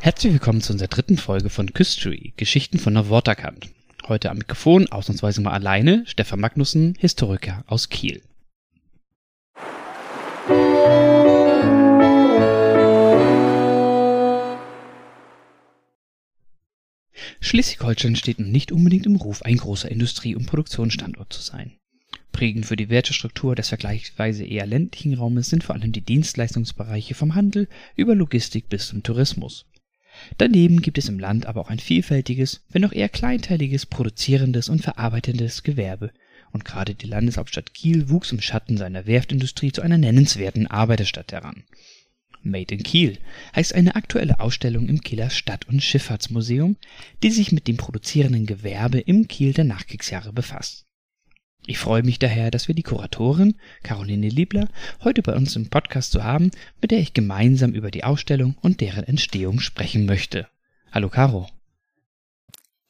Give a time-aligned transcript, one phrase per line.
[0.00, 3.68] Herzlich willkommen zu unserer dritten Folge von Küstery, Geschichten von der Waterkant.
[4.08, 8.20] Heute am Mikrofon, ausnahmsweise mal alleine, Stefan Magnussen, Historiker aus Kiel.
[17.52, 21.72] Schleswig-Holstein steht nicht unbedingt im Ruf, ein großer Industrie- und Produktionsstandort zu sein.
[22.32, 27.34] Prägend für die Wertestruktur des vergleichsweise eher ländlichen Raumes sind vor allem die Dienstleistungsbereiche vom
[27.34, 29.66] Handel über Logistik bis zum Tourismus.
[30.38, 34.80] Daneben gibt es im Land aber auch ein vielfältiges, wenn auch eher kleinteiliges produzierendes und
[34.80, 36.10] verarbeitendes Gewerbe,
[36.52, 41.64] und gerade die Landeshauptstadt Kiel wuchs im Schatten seiner Werftindustrie zu einer nennenswerten Arbeiterstadt heran.
[42.42, 43.18] Made in Kiel
[43.54, 46.76] heißt eine aktuelle Ausstellung im Kieler Stadt- und Schifffahrtsmuseum,
[47.22, 50.86] die sich mit dem produzierenden Gewerbe im Kiel der Nachkriegsjahre befasst
[51.66, 54.68] ich freue mich daher, dass wir die Kuratorin Caroline Liebler
[55.04, 58.80] heute bei uns im Podcast zu haben, mit der ich gemeinsam über die Ausstellung und
[58.80, 60.48] deren Entstehung sprechen möchte.
[60.90, 61.48] Hallo Caro.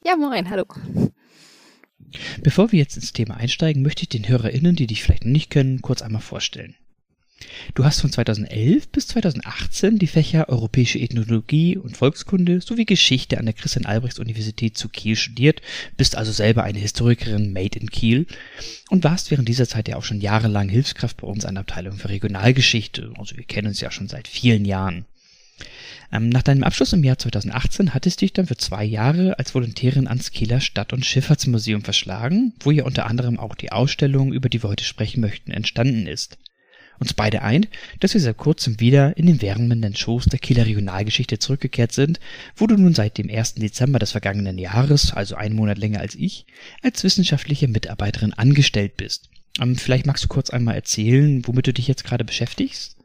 [0.03, 0.65] Ja, moin, hallo.
[2.41, 5.51] Bevor wir jetzt ins Thema einsteigen, möchte ich den HörerInnen, die dich vielleicht noch nicht
[5.51, 6.75] kennen, kurz einmal vorstellen.
[7.73, 13.45] Du hast von 2011 bis 2018 die Fächer Europäische Ethnologie und Volkskunde sowie Geschichte an
[13.45, 15.61] der Christian-Albrechts-Universität zu Kiel studiert,
[15.97, 18.27] bist also selber eine Historikerin made in Kiel
[18.89, 21.97] und warst während dieser Zeit ja auch schon jahrelang Hilfskraft bei uns an der Abteilung
[21.97, 23.11] für Regionalgeschichte.
[23.17, 25.05] Also wir kennen uns ja schon seit vielen Jahren.
[26.11, 29.55] Ähm, nach deinem Abschluss im Jahr 2018 hattest du dich dann für zwei Jahre als
[29.55, 34.49] Volontärin ans Kieler Stadt- und Schifffahrtsmuseum verschlagen, wo ja unter anderem auch die Ausstellung, über
[34.49, 36.37] die wir heute sprechen möchten, entstanden ist
[37.03, 37.67] uns beide ein,
[37.99, 42.19] dass wir seit kurzem wieder in den wärmenden Schoß der Kieler Regionalgeschichte zurückgekehrt sind,
[42.55, 43.55] wo du nun seit dem 1.
[43.55, 46.45] Dezember des vergangenen Jahres, also einen Monat länger als ich,
[46.81, 49.29] als wissenschaftliche Mitarbeiterin angestellt bist.
[49.59, 52.97] Ähm, vielleicht magst du kurz einmal erzählen, womit du dich jetzt gerade beschäftigst?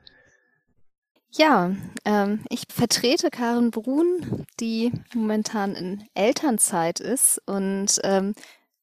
[1.30, 1.72] Ja,
[2.06, 8.34] ähm, ich vertrete Karen Brun, die momentan in Elternzeit ist und ähm,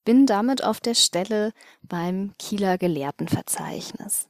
[0.06, 1.52] bin damit auf der Stelle
[1.82, 4.28] beim Kieler Gelehrtenverzeichnis.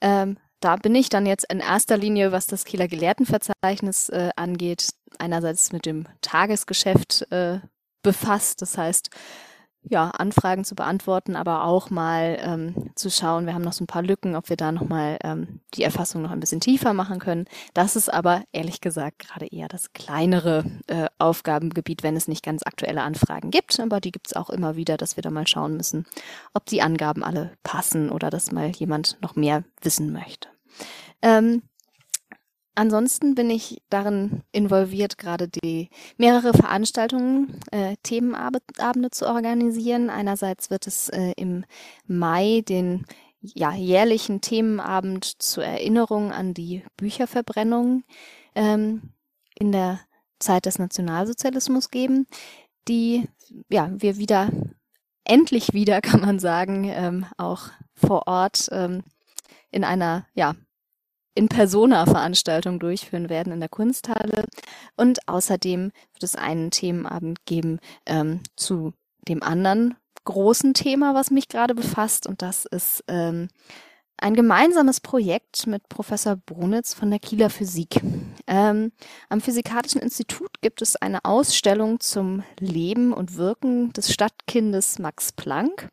[0.00, 4.90] Ähm, da bin ich dann jetzt in erster Linie, was das Kieler Gelehrtenverzeichnis äh, angeht,
[5.18, 7.58] einerseits mit dem Tagesgeschäft äh,
[8.02, 8.62] befasst.
[8.62, 9.10] Das heißt,
[9.88, 13.88] ja, Anfragen zu beantworten, aber auch mal ähm, zu schauen, wir haben noch so ein
[13.88, 17.46] paar Lücken, ob wir da nochmal ähm, die Erfassung noch ein bisschen tiefer machen können.
[17.74, 22.62] Das ist aber ehrlich gesagt gerade eher das kleinere äh, Aufgabengebiet, wenn es nicht ganz
[22.64, 23.78] aktuelle Anfragen gibt.
[23.78, 26.06] Aber die gibt es auch immer wieder, dass wir da mal schauen müssen,
[26.54, 30.48] ob die Angaben alle passen oder dass mal jemand noch mehr wissen möchte.
[31.20, 31.62] Ähm,
[32.76, 40.10] Ansonsten bin ich darin involviert, gerade die mehrere Veranstaltungen, äh, Themenabende zu organisieren.
[40.10, 41.64] Einerseits wird es äh, im
[42.06, 43.06] Mai den
[43.40, 48.02] ja, jährlichen Themenabend zur Erinnerung an die Bücherverbrennung
[48.54, 49.02] ähm,
[49.56, 50.00] in der
[50.40, 52.26] Zeit des Nationalsozialismus geben,
[52.88, 53.28] die
[53.68, 54.50] ja wir wieder
[55.24, 59.04] endlich wieder, kann man sagen, ähm, auch vor Ort ähm,
[59.70, 60.54] in einer ja
[61.34, 64.44] in-Persona-Veranstaltung durchführen werden in der Kunsthalle.
[64.96, 68.92] Und außerdem wird es einen Themenabend geben ähm, zu
[69.28, 72.26] dem anderen großen Thema, was mich gerade befasst.
[72.26, 73.48] Und das ist ähm,
[74.16, 78.00] ein gemeinsames Projekt mit Professor Brunitz von der Kieler Physik.
[78.46, 78.92] Ähm,
[79.28, 85.88] am Physikalischen Institut gibt es eine Ausstellung zum Leben und Wirken des Stadtkindes Max Planck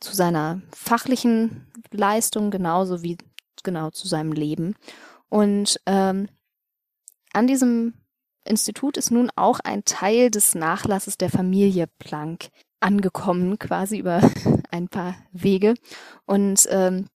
[0.00, 3.18] zu seiner fachlichen Leistung genauso wie
[3.64, 4.74] genau zu seinem Leben.
[5.28, 6.28] Und ähm,
[7.32, 7.94] an diesem
[8.44, 12.48] Institut ist nun auch ein Teil des Nachlasses der Familie Planck
[12.80, 14.20] angekommen, quasi über
[14.70, 15.74] ein paar Wege.
[16.24, 17.08] Und ähm,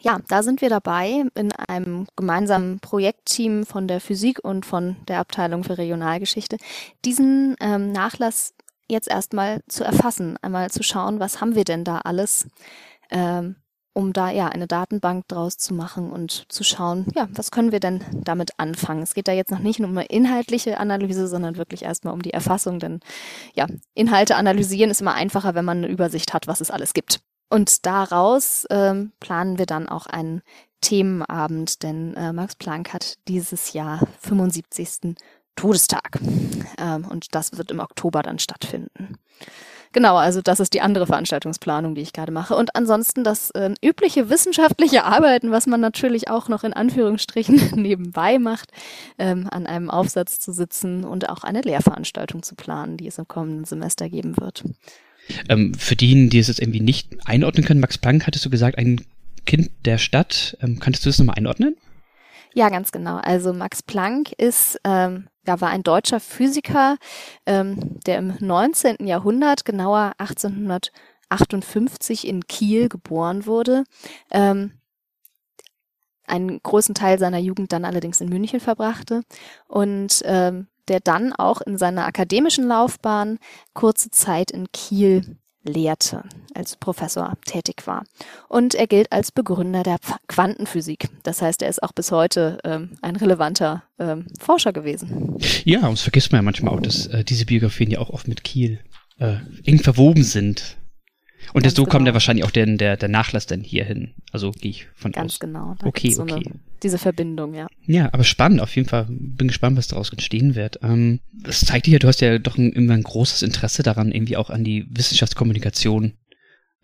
[0.00, 5.20] ja, da sind wir dabei in einem gemeinsamen Projektteam von der Physik und von der
[5.20, 6.58] Abteilung für Regionalgeschichte,
[7.04, 8.54] diesen ähm, Nachlass
[8.88, 12.46] jetzt erstmal zu erfassen, einmal zu schauen, was haben wir denn da alles,
[13.10, 13.56] ähm,
[13.96, 17.80] um da ja eine Datenbank draus zu machen und zu schauen, ja, was können wir
[17.80, 19.00] denn damit anfangen?
[19.00, 22.34] Es geht da jetzt noch nicht um eine inhaltliche Analyse, sondern wirklich erstmal um die
[22.34, 23.00] Erfassung, denn
[23.54, 27.20] ja, Inhalte analysieren ist immer einfacher, wenn man eine Übersicht hat, was es alles gibt.
[27.48, 30.42] Und daraus ähm, planen wir dann auch einen
[30.82, 35.16] Themenabend, denn äh, Max Planck hat dieses Jahr 75.
[35.54, 36.20] Todestag.
[36.76, 39.16] Ähm, und das wird im Oktober dann stattfinden.
[39.96, 42.54] Genau, also das ist die andere Veranstaltungsplanung, die ich gerade mache.
[42.54, 48.38] Und ansonsten das äh, übliche wissenschaftliche Arbeiten, was man natürlich auch noch in Anführungsstrichen nebenbei
[48.38, 48.72] macht,
[49.16, 53.26] ähm, an einem Aufsatz zu sitzen und auch eine Lehrveranstaltung zu planen, die es im
[53.26, 54.64] kommenden Semester geben wird.
[55.48, 58.76] Ähm, für diejenigen, die es jetzt irgendwie nicht einordnen können, Max Planck, hattest du gesagt,
[58.76, 59.00] ein
[59.46, 60.58] Kind der Stadt.
[60.60, 61.74] Ähm, könntest du das nochmal einordnen?
[62.56, 63.16] Ja, ganz genau.
[63.16, 66.96] Also Max Planck ist, ähm, ja, war ein deutscher Physiker,
[67.44, 69.06] ähm, der im 19.
[69.06, 73.84] Jahrhundert, genauer 1858 in Kiel geboren wurde.
[74.30, 74.72] Ähm,
[76.26, 79.20] einen großen Teil seiner Jugend dann allerdings in München verbrachte
[79.68, 83.38] und ähm, der dann auch in seiner akademischen Laufbahn
[83.74, 85.36] kurze Zeit in Kiel
[85.66, 86.22] lehrte,
[86.54, 88.04] als Professor tätig war.
[88.48, 89.98] Und er gilt als Begründer der
[90.28, 91.08] Quantenphysik.
[91.22, 95.36] Das heißt, er ist auch bis heute ähm, ein relevanter ähm, Forscher gewesen.
[95.64, 98.28] Ja, und das vergisst man ja manchmal auch, dass äh, diese Biografien ja auch oft
[98.28, 98.78] mit Kiel
[99.18, 100.76] äh, eng verwoben sind.
[101.52, 101.92] Und Ganz so genau.
[101.92, 104.14] kommt ja wahrscheinlich auch der, der, der Nachlass dann hierhin.
[104.32, 105.40] Also gehe ich von Ganz aus.
[105.40, 105.76] Ganz genau.
[105.84, 106.34] okay, so okay.
[106.34, 107.66] Eine, diese Verbindung, ja.
[107.86, 109.06] Ja, aber spannend auf jeden Fall.
[109.08, 110.80] Bin gespannt, was daraus entstehen wird.
[110.82, 114.12] Ähm, das zeigt dir ja, du hast ja doch ein, immer ein großes Interesse daran,
[114.12, 116.14] irgendwie auch an die Wissenschaftskommunikation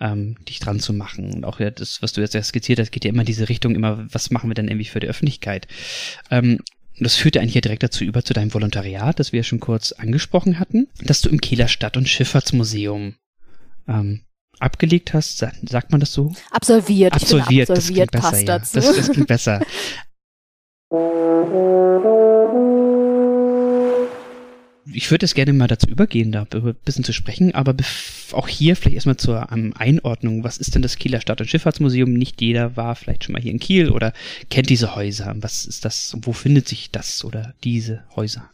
[0.01, 1.33] ähm, dich dran zu machen.
[1.33, 3.75] Und auch ja, das, was du jetzt skizziert hast, geht ja immer in diese Richtung,
[3.75, 5.69] immer, was machen wir denn irgendwie für die Öffentlichkeit?
[6.31, 6.59] Ähm,
[6.99, 9.61] das führt ja eigentlich hier direkt dazu über zu deinem Volontariat, das wir ja schon
[9.61, 13.15] kurz angesprochen hatten, dass du im Kieler Stadt- und Schifffahrtsmuseum
[13.89, 14.21] ähm,
[14.63, 16.33] abgelegt hast, sagt man das so?
[16.51, 17.13] Absolviert.
[17.13, 18.59] Absolviert, absolviert das klingt besser, ja.
[18.59, 19.61] Das, das klingt besser.
[24.95, 27.75] Ich würde es gerne mal dazu übergehen, da ein bisschen zu sprechen, aber
[28.33, 30.45] auch hier vielleicht erstmal zur um, Einordnung.
[30.45, 32.13] Was ist denn das Kieler Stadt- und Schifffahrtsmuseum?
[32.13, 34.13] Nicht jeder war vielleicht schon mal hier in Kiel oder
[34.51, 35.35] kennt diese Häuser.
[35.39, 36.17] Was ist das?
[36.21, 38.51] Wo findet sich das oder diese Häuser?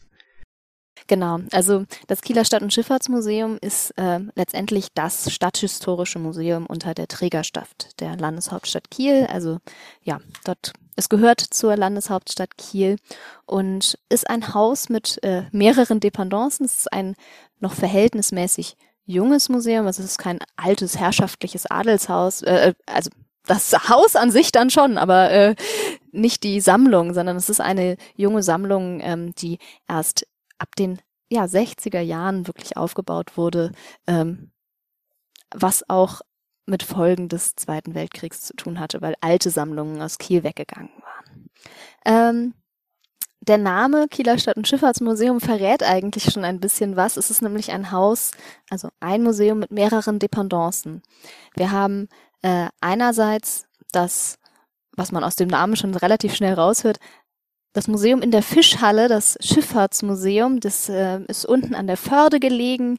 [1.09, 7.07] Genau, also das Kieler Stadt- und Schifffahrtsmuseum ist äh, letztendlich das stadthistorische Museum unter der
[7.07, 9.25] Trägerschaft der Landeshauptstadt Kiel.
[9.25, 9.57] Also
[10.03, 12.97] ja, dort es gehört zur Landeshauptstadt Kiel
[13.47, 16.67] und ist ein Haus mit äh, mehreren Dependancen.
[16.67, 17.15] Es ist ein
[17.59, 18.75] noch verhältnismäßig
[19.07, 19.87] junges Museum.
[19.87, 22.43] Also es ist kein altes herrschaftliches Adelshaus.
[22.43, 23.09] Äh, äh also
[23.47, 25.55] das Haus an sich dann schon, aber äh,
[26.11, 29.57] nicht die Sammlung, sondern es ist eine junge Sammlung, ähm, die
[29.87, 30.27] erst
[30.59, 33.71] ab den ja, 60er Jahren wirklich aufgebaut wurde,
[34.07, 34.51] ähm,
[35.53, 36.21] was auch
[36.65, 41.49] mit Folgen des Zweiten Weltkriegs zu tun hatte, weil alte Sammlungen aus Kiel weggegangen waren.
[42.05, 42.53] Ähm,
[43.41, 47.17] der Name Kieler Stadt- und Schifffahrtsmuseum verrät eigentlich schon ein bisschen was.
[47.17, 48.31] Es ist nämlich ein Haus,
[48.69, 51.01] also ein Museum mit mehreren Dependancen.
[51.55, 52.09] Wir haben
[52.41, 54.37] äh, einerseits das,
[54.95, 56.99] was man aus dem Namen schon relativ schnell raushört,
[57.73, 62.97] das Museum in der Fischhalle, das Schifffahrtsmuseum, das äh, ist unten an der Förde gelegen,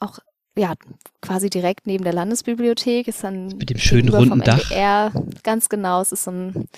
[0.00, 0.18] auch
[0.56, 0.74] ja
[1.20, 3.08] quasi direkt neben der Landesbibliothek.
[3.08, 4.70] Ist dann mit dem schönen runden Dach.
[4.70, 5.12] NDR.
[5.42, 6.68] Ganz genau, es ist so ein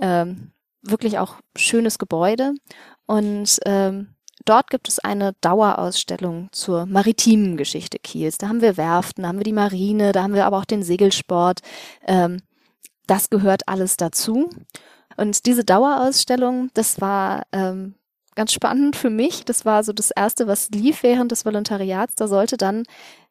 [0.00, 0.52] ähm,
[0.82, 2.54] wirklich auch schönes Gebäude
[3.06, 4.08] und ähm,
[4.44, 8.36] Dort gibt es eine Dauerausstellung zur maritimen Geschichte Kiels.
[8.36, 10.82] Da haben wir Werften, da haben wir die Marine, da haben wir aber auch den
[10.82, 11.60] Segelsport.
[12.06, 12.42] Ähm,
[13.06, 14.50] das gehört alles dazu.
[15.16, 17.94] Und diese Dauerausstellung, das war ähm,
[18.34, 19.44] ganz spannend für mich.
[19.44, 22.14] Das war so das erste, was lief während des Volontariats.
[22.14, 22.84] Da sollte dann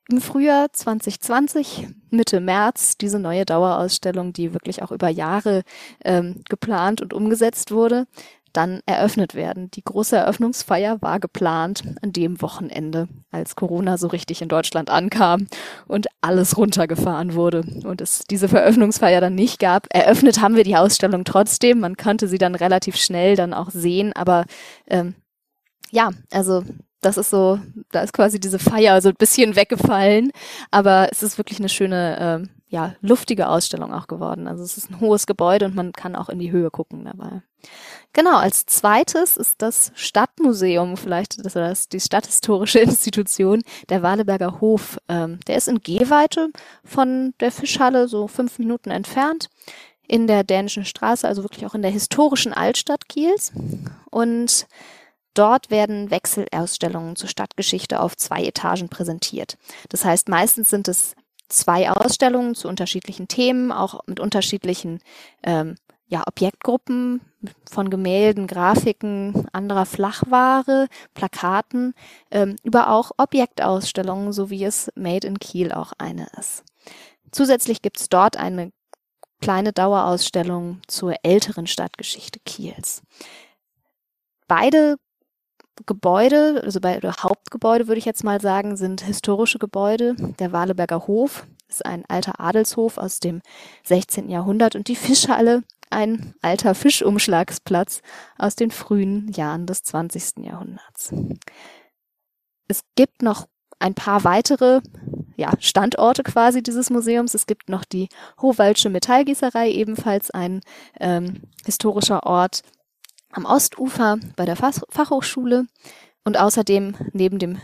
[0.09, 5.63] im Frühjahr 2020, Mitte März, diese neue Dauerausstellung, die wirklich auch über Jahre
[6.03, 8.05] ähm, geplant und umgesetzt wurde,
[8.53, 9.69] dann eröffnet werden.
[9.71, 15.47] Die große Eröffnungsfeier war geplant an dem Wochenende, als Corona so richtig in Deutschland ankam
[15.87, 19.87] und alles runtergefahren wurde und es diese Veröffnungsfeier dann nicht gab.
[19.89, 21.79] Eröffnet haben wir die Ausstellung trotzdem.
[21.79, 24.45] Man konnte sie dann relativ schnell dann auch sehen, aber
[24.87, 25.15] ähm,
[25.91, 26.63] ja, also
[27.03, 27.59] das ist so,
[27.91, 30.31] da ist quasi diese Feier so ein bisschen weggefallen,
[30.71, 34.47] aber es ist wirklich eine schöne, ähm, ja, luftige Ausstellung auch geworden.
[34.47, 37.43] Also es ist ein hohes Gebäude und man kann auch in die Höhe gucken dabei.
[38.13, 44.97] Genau, als zweites ist das Stadtmuseum, vielleicht das, das die Stadthistorische Institution, der Waleberger Hof.
[45.07, 46.49] Ähm, der ist in Gehweite
[46.83, 49.51] von der Fischhalle, so fünf Minuten entfernt,
[50.07, 53.53] in der Dänischen Straße, also wirklich auch in der historischen Altstadt Kiels.
[54.09, 54.65] Und
[55.35, 59.57] Dort werden Wechselausstellungen zur Stadtgeschichte auf zwei Etagen präsentiert.
[59.89, 61.15] Das heißt, meistens sind es
[61.53, 64.99] zwei Ausstellungen zu unterschiedlichen Themen, auch mit unterschiedlichen
[65.43, 65.75] ähm,
[66.07, 67.21] ja, Objektgruppen
[67.69, 71.93] von Gemälden, Grafiken, anderer Flachware, Plakaten,
[72.31, 76.63] ähm, über auch Objektausstellungen, so wie es Made in Kiel auch eine ist.
[77.31, 78.71] Zusätzlich gibt es dort eine
[79.41, 83.01] kleine Dauerausstellung zur älteren Stadtgeschichte Kiels.
[84.47, 84.97] Beide
[85.85, 90.15] Gebäude, also bei oder Hauptgebäude würde ich jetzt mal sagen, sind historische Gebäude.
[90.39, 93.41] Der Waleberger Hof ist ein alter Adelshof aus dem
[93.83, 94.29] 16.
[94.29, 98.01] Jahrhundert und die Fischhalle ein alter Fischumschlagsplatz
[98.37, 100.45] aus den frühen Jahren des 20.
[100.45, 101.13] Jahrhunderts.
[102.67, 103.47] Es gibt noch
[103.79, 104.81] ein paar weitere
[105.35, 107.33] ja, Standorte quasi dieses Museums.
[107.33, 108.09] Es gibt noch die
[108.41, 110.61] Howaldsche Metallgießerei, ebenfalls ein
[110.99, 112.61] ähm, historischer Ort
[113.33, 115.65] am Ostufer bei der Fach Fachhochschule
[116.23, 117.57] und außerdem neben dem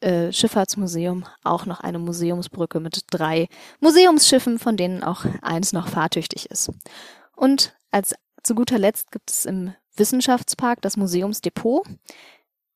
[0.00, 3.48] äh, Schifffahrtsmuseum auch noch eine Museumsbrücke mit drei
[3.80, 6.70] Museumsschiffen, von denen auch eins noch fahrtüchtig ist.
[7.34, 11.86] Und als zu guter Letzt gibt es im Wissenschaftspark das Museumsdepot,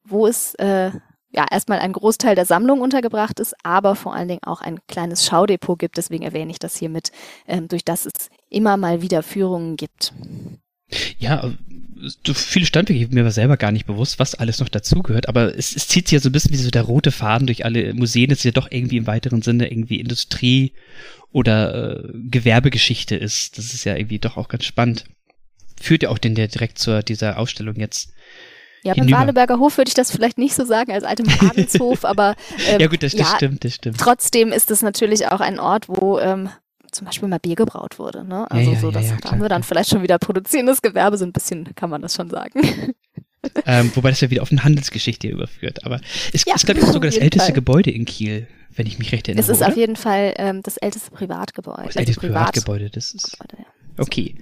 [0.05, 0.91] wo es äh,
[1.31, 5.25] ja erstmal ein Großteil der Sammlung untergebracht ist, aber vor allen Dingen auch ein kleines
[5.27, 5.97] Schaudepot gibt.
[5.97, 7.13] Deswegen erwähne ich das hier mit,
[7.47, 10.13] ähm, durch das es immer mal wieder Führungen gibt.
[11.19, 11.53] Ja,
[12.27, 15.75] so viele Standwege, mir war selber gar nicht bewusst, was alles noch dazugehört, aber es,
[15.75, 18.31] es zieht sich ja so ein bisschen wie so der rote Faden durch alle Museen,
[18.31, 20.73] dass es ja doch irgendwie im weiteren Sinne irgendwie Industrie
[21.33, 23.59] oder äh, Gewerbegeschichte ist.
[23.59, 25.05] Das ist ja irgendwie doch auch ganz spannend.
[25.81, 28.13] Führt ja auch denn der direkt zur dieser Ausstellung jetzt.
[28.83, 32.35] Ja, beim Warneberger Hof würde ich das vielleicht nicht so sagen als altem Adelshof, aber
[32.67, 33.99] ähm, ja gut, das, das ja, stimmt, das stimmt.
[33.99, 36.49] Trotzdem ist es natürlich auch ein Ort, wo ähm,
[36.93, 38.25] zum Beispiel mal Bier gebraut wurde.
[38.25, 38.51] Ne?
[38.51, 41.17] Also ja, ja, so, das ja, da haben wir dann vielleicht schon wieder produzierendes Gewerbe,
[41.19, 42.61] so ein bisschen kann man das schon sagen.
[43.67, 45.85] ähm, wobei das ja wieder auf eine Handelsgeschichte überführt.
[45.85, 46.01] Aber
[46.33, 47.55] es ist, glaube ich, sogar das älteste Fall.
[47.55, 49.43] Gebäude in Kiel, wenn ich mich recht erinnere.
[49.43, 49.69] Es ist oder?
[49.69, 51.85] auf jeden Fall ähm, das älteste Privatgebäude.
[51.87, 53.39] Das älteste also Privatgebäude, das ist.
[53.39, 53.67] Gebäude,
[53.99, 54.35] okay.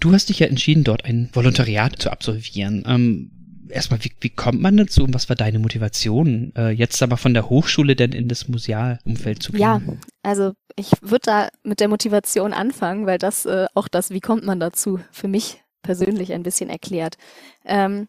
[0.00, 2.84] Du hast dich ja entschieden, dort ein Volontariat zu absolvieren.
[2.86, 3.30] Ähm,
[3.72, 7.34] erstmal, wie, wie kommt man dazu und was war deine Motivation, äh, jetzt aber von
[7.34, 9.60] der Hochschule denn in das Musealumfeld zu gehen?
[9.60, 9.80] Ja,
[10.22, 14.44] also ich würde da mit der Motivation anfangen, weil das äh, auch das, wie kommt
[14.44, 17.16] man dazu, für mich persönlich ein bisschen erklärt.
[17.64, 18.08] Ähm,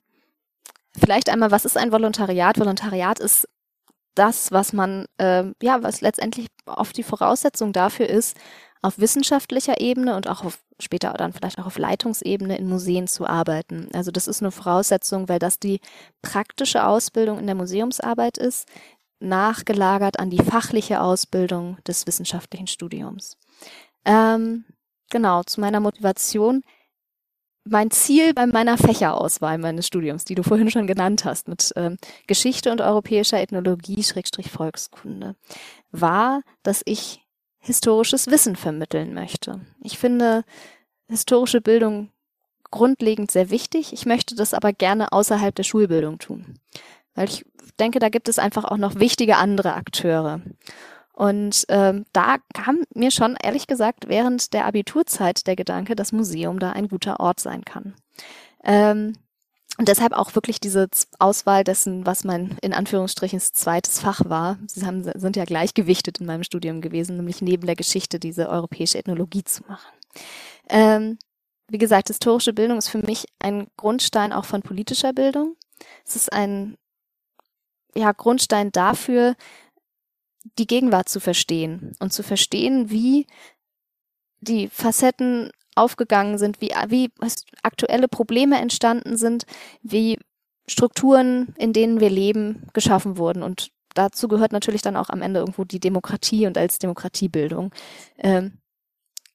[0.97, 2.59] vielleicht einmal, was ist ein Volontariat?
[2.59, 3.47] Volontariat ist
[4.15, 8.37] das, was man, äh, ja, was letztendlich oft die Voraussetzung dafür ist,
[8.81, 13.25] auf wissenschaftlicher Ebene und auch auf später dann vielleicht auch auf Leitungsebene in Museen zu
[13.25, 13.87] arbeiten.
[13.93, 15.79] Also das ist eine Voraussetzung, weil das die
[16.21, 18.67] praktische Ausbildung in der Museumsarbeit ist,
[19.23, 23.37] nachgelagert an die fachliche Ausbildung des wissenschaftlichen Studiums.
[24.05, 24.65] Ähm,
[25.09, 26.63] genau, zu meiner Motivation.
[27.65, 31.97] Mein Ziel bei meiner Fächerauswahl meines Studiums, die du vorhin schon genannt hast, mit ähm,
[32.27, 35.35] Geschichte und europäischer Ethnologie, Schrägstrich Volkskunde,
[35.91, 37.21] war, dass ich
[37.59, 39.61] historisches Wissen vermitteln möchte.
[39.81, 40.43] Ich finde
[41.07, 42.09] historische Bildung
[42.69, 43.93] grundlegend sehr wichtig.
[43.93, 46.59] Ich möchte das aber gerne außerhalb der Schulbildung tun.
[47.15, 47.45] Weil ich
[47.79, 50.41] denke, da gibt es einfach auch noch wichtige andere Akteure.
[51.13, 56.59] Und ähm, da kam mir schon, ehrlich gesagt, während der Abiturzeit der Gedanke, dass Museum
[56.59, 57.93] da ein guter Ort sein kann.
[58.63, 59.13] Ähm,
[59.77, 64.59] und deshalb auch wirklich diese Auswahl dessen, was mein in Anführungsstrichen zweites Fach war.
[64.67, 68.99] Sie haben, sind ja gleichgewichtet in meinem Studium gewesen, nämlich neben der Geschichte diese europäische
[68.99, 69.91] Ethnologie zu machen.
[70.69, 71.17] Ähm,
[71.69, 75.55] wie gesagt, historische Bildung ist für mich ein Grundstein auch von politischer Bildung.
[76.05, 76.77] Es ist ein
[77.95, 79.35] ja, Grundstein dafür,
[80.57, 83.27] die Gegenwart zu verstehen und zu verstehen, wie
[84.41, 87.11] die Facetten aufgegangen sind, wie, wie
[87.63, 89.45] aktuelle Probleme entstanden sind,
[89.81, 90.19] wie
[90.67, 93.43] Strukturen, in denen wir leben, geschaffen wurden.
[93.43, 97.71] Und dazu gehört natürlich dann auch am Ende irgendwo die Demokratie und als Demokratiebildung.
[98.17, 98.59] Ähm,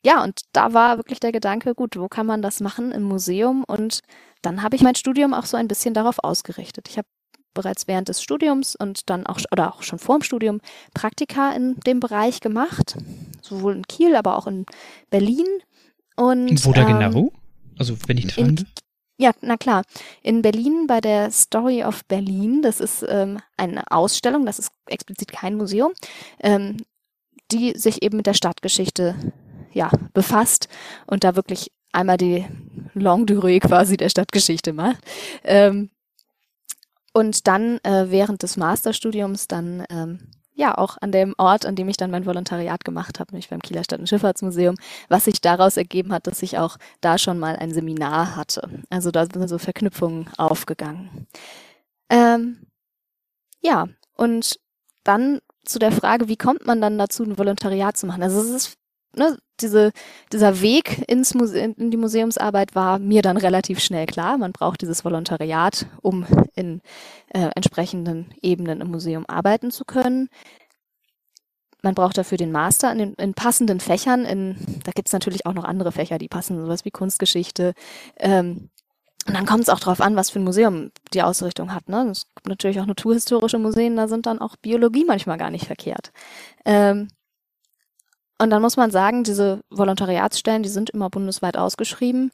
[0.05, 3.65] ja, und da war wirklich der Gedanke, gut, wo kann man das machen im Museum?
[3.65, 4.01] Und
[4.43, 6.89] dann habe ich mein Studium auch so ein bisschen darauf ausgerichtet.
[6.89, 7.09] Ich habe
[7.55, 10.61] bereits während des Studiums und dann auch oder auch schon vor dem Studium
[10.95, 12.97] Praktika in dem Bereich gemacht,
[13.43, 14.67] sowohl in Kiel, aber auch in
[15.11, 15.47] Berlin
[16.17, 17.33] und, Wo da ähm, genau?
[17.79, 18.67] Also wenn ich fragen
[19.19, 19.83] Ja, na klar.
[20.23, 25.33] In Berlin bei der Story of Berlin, das ist ähm, eine Ausstellung, das ist explizit
[25.33, 25.93] kein Museum,
[26.41, 26.79] ähm,
[27.53, 29.15] die sich eben mit der Stadtgeschichte
[29.73, 30.69] ja, befasst
[31.07, 32.45] und da wirklich einmal die
[32.95, 34.99] Longue Durée quasi der Stadtgeschichte macht.
[35.45, 35.91] Ähm,
[37.13, 41.89] und dann äh, während des Masterstudiums dann ähm, ja auch an dem Ort, an dem
[41.89, 44.75] ich dann mein Volontariat gemacht habe, nämlich beim Kieler Stadt- und Schifffahrtsmuseum,
[45.09, 48.69] was sich daraus ergeben hat, dass ich auch da schon mal ein Seminar hatte.
[48.91, 51.27] Also da sind so Verknüpfungen aufgegangen.
[52.11, 52.67] Ähm,
[53.61, 54.59] ja, und
[55.05, 58.23] dann zu der Frage, wie kommt man dann dazu, ein Volontariat zu machen?
[58.23, 58.78] Also es ist
[59.17, 59.93] ne, diese,
[60.33, 64.39] dieser Weg ins Muse in die Museumsarbeit war mir dann relativ schnell klar.
[64.39, 66.81] Man braucht dieses Volontariat, um in
[67.29, 70.29] äh, entsprechenden Ebenen im Museum arbeiten zu können.
[71.83, 74.25] Man braucht dafür den Master in, den, in passenden Fächern.
[74.25, 77.75] In, da gibt es natürlich auch noch andere Fächer, die passen, sowas wie Kunstgeschichte,
[78.19, 78.71] ähm,
[79.27, 81.89] Und dann kommt es auch darauf an, was für ein Museum die Ausrichtung hat.
[81.89, 82.09] Ne?
[82.11, 86.13] Es gibt natürlich auch naturhistorische Museen, da sind dann auch Biologie manchmal gar nicht verkehrt.
[86.65, 87.09] Ähm,
[88.41, 92.31] und dann muss man sagen, diese Volontariatsstellen, die sind immer bundesweit ausgeschrieben.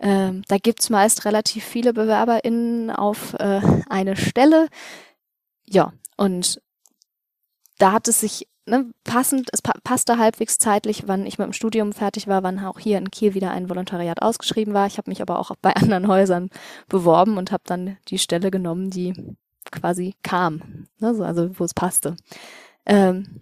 [0.00, 4.68] Ähm, da gibt's meist relativ viele BewerberInnen auf äh, eine Stelle.
[5.66, 6.60] Ja, und
[7.78, 11.52] da hat es sich ne, passend, es pa passte halbwegs zeitlich, wann ich mit dem
[11.52, 14.86] Studium fertig war, wann auch hier in Kiel wieder ein Volontariat ausgeschrieben war.
[14.86, 16.50] Ich habe mich aber auch bei anderen Häusern
[16.88, 19.36] beworben und habe dann die Stelle genommen, die
[19.72, 22.16] quasi kam, ne, also wo es passte.
[22.86, 23.40] Ähm,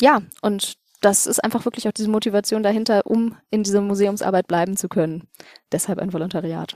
[0.00, 4.76] ja, und das ist einfach wirklich auch diese Motivation dahinter, um in dieser Museumsarbeit bleiben
[4.76, 5.28] zu können.
[5.70, 6.74] Deshalb ein Volontariat.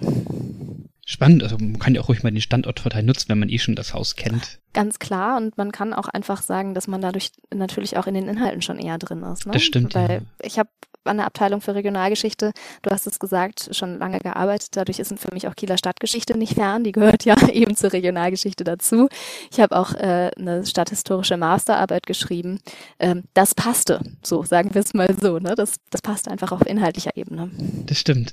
[1.07, 3.75] Spannend, also man kann ja auch ruhig mal den Standortvorteil nutzen, wenn man eh schon
[3.75, 4.61] das Haus kennt.
[4.75, 8.29] Ganz klar und man kann auch einfach sagen, dass man dadurch natürlich auch in den
[8.29, 9.47] Inhalten schon eher drin ist.
[9.47, 9.53] Ne?
[9.53, 9.95] Das stimmt.
[9.95, 10.21] Weil ja.
[10.43, 10.69] ich habe
[11.05, 12.53] an der Abteilung für Regionalgeschichte,
[12.83, 14.77] du hast es gesagt, schon lange gearbeitet.
[14.77, 16.85] Dadurch ist für mich auch Kieler Stadtgeschichte nicht fern.
[16.85, 19.09] Die gehört ja eben zur Regionalgeschichte dazu.
[19.51, 22.61] Ich habe auch äh, eine stadthistorische Masterarbeit geschrieben.
[22.99, 25.39] Ähm, das passte, so sagen wir es mal so.
[25.39, 25.55] Ne?
[25.55, 27.51] Das, das passte einfach auf inhaltlicher Ebene.
[27.87, 28.33] Das stimmt.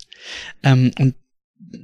[0.63, 1.15] Ähm, und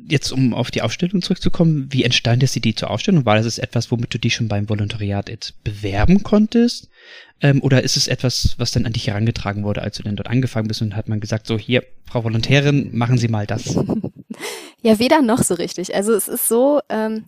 [0.08, 3.26] jetzt um auf die Ausstellung zurückzukommen, wie entstand jetzt die Idee zur Ausstellung?
[3.26, 6.90] War das etwas, womit du dich schon beim Volontariat jetzt bewerben konntest?
[7.42, 10.30] Ähm, oder ist es etwas, was dann an dich herangetragen wurde, als du dann dort
[10.30, 13.76] angefangen bist und hat man gesagt, so hier, Frau Volontärin, machen Sie mal das?
[14.84, 15.94] Ja, weder noch so richtig.
[15.94, 17.26] Also es ist so, ähm,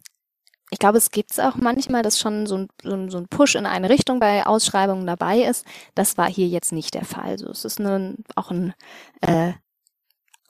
[0.72, 3.28] ich glaube, es gibt es auch manchmal, dass schon so ein, so, ein, so ein
[3.28, 5.66] Push in eine Richtung bei Ausschreibungen dabei ist.
[5.94, 7.30] Das war hier jetzt nicht der Fall.
[7.30, 8.74] Also es ist eine, auch ein
[9.22, 9.54] äh,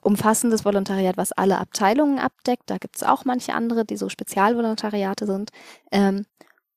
[0.04, 2.64] umfassendes Volontariat, was alle Abteilungen abdeckt.
[2.68, 5.52] Da gibt es auch manche andere, die so Spezialvolontariate sind.
[5.92, 6.26] Ähm,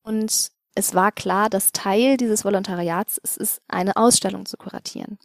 [0.03, 5.19] und es war klar, dass Teil dieses Volontariats es ist, eine Ausstellung zu kuratieren.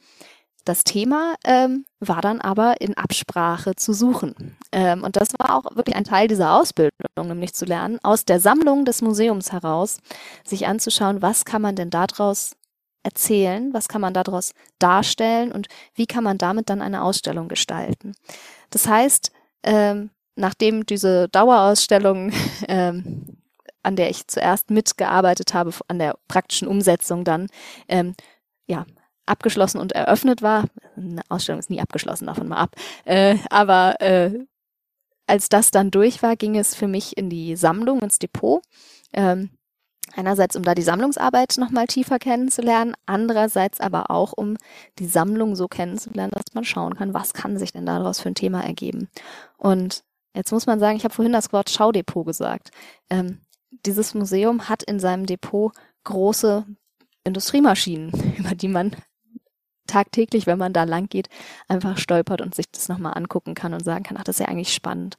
[0.63, 4.57] Das Thema ähm, war dann aber in Absprache zu suchen.
[4.71, 8.39] Ähm, und das war auch wirklich ein Teil dieser Ausbildung, nämlich zu lernen, aus der
[8.39, 9.99] Sammlung des Museums heraus,
[10.45, 12.55] sich anzuschauen, was kann man denn daraus
[13.03, 18.13] erzählen, was kann man daraus darstellen und wie kann man damit dann eine Ausstellung gestalten.
[18.69, 19.31] Das heißt,
[19.63, 22.31] ähm, nachdem diese Dauerausstellung,
[22.67, 23.37] ähm,
[23.83, 27.47] an der ich zuerst mitgearbeitet habe, an der praktischen Umsetzung dann,
[27.87, 28.15] ähm,
[28.67, 28.85] ja,
[29.25, 30.65] abgeschlossen und eröffnet war.
[30.95, 32.75] Eine Ausstellung ist nie abgeschlossen, davon mal ab.
[33.05, 34.45] Äh, aber äh,
[35.27, 38.61] als das dann durch war, ging es für mich in die Sammlung, ins Depot.
[39.13, 39.51] Ähm,
[40.15, 44.57] Einerseits, um da die Sammlungsarbeit nochmal tiefer kennenzulernen, andererseits aber auch, um
[44.99, 48.35] die Sammlung so kennenzulernen, dass man schauen kann, was kann sich denn daraus für ein
[48.35, 49.09] Thema ergeben.
[49.57, 50.03] Und
[50.35, 52.71] jetzt muss man sagen, ich habe vorhin das Wort Schaudepot gesagt.
[53.09, 53.39] Ähm,
[53.85, 56.65] dieses Museum hat in seinem Depot große
[57.23, 58.95] Industriemaschinen, über die man
[59.87, 61.27] tagtäglich, wenn man da lang geht,
[61.67, 64.47] einfach stolpert und sich das nochmal angucken kann und sagen kann, ach, das ist ja
[64.47, 65.17] eigentlich spannend.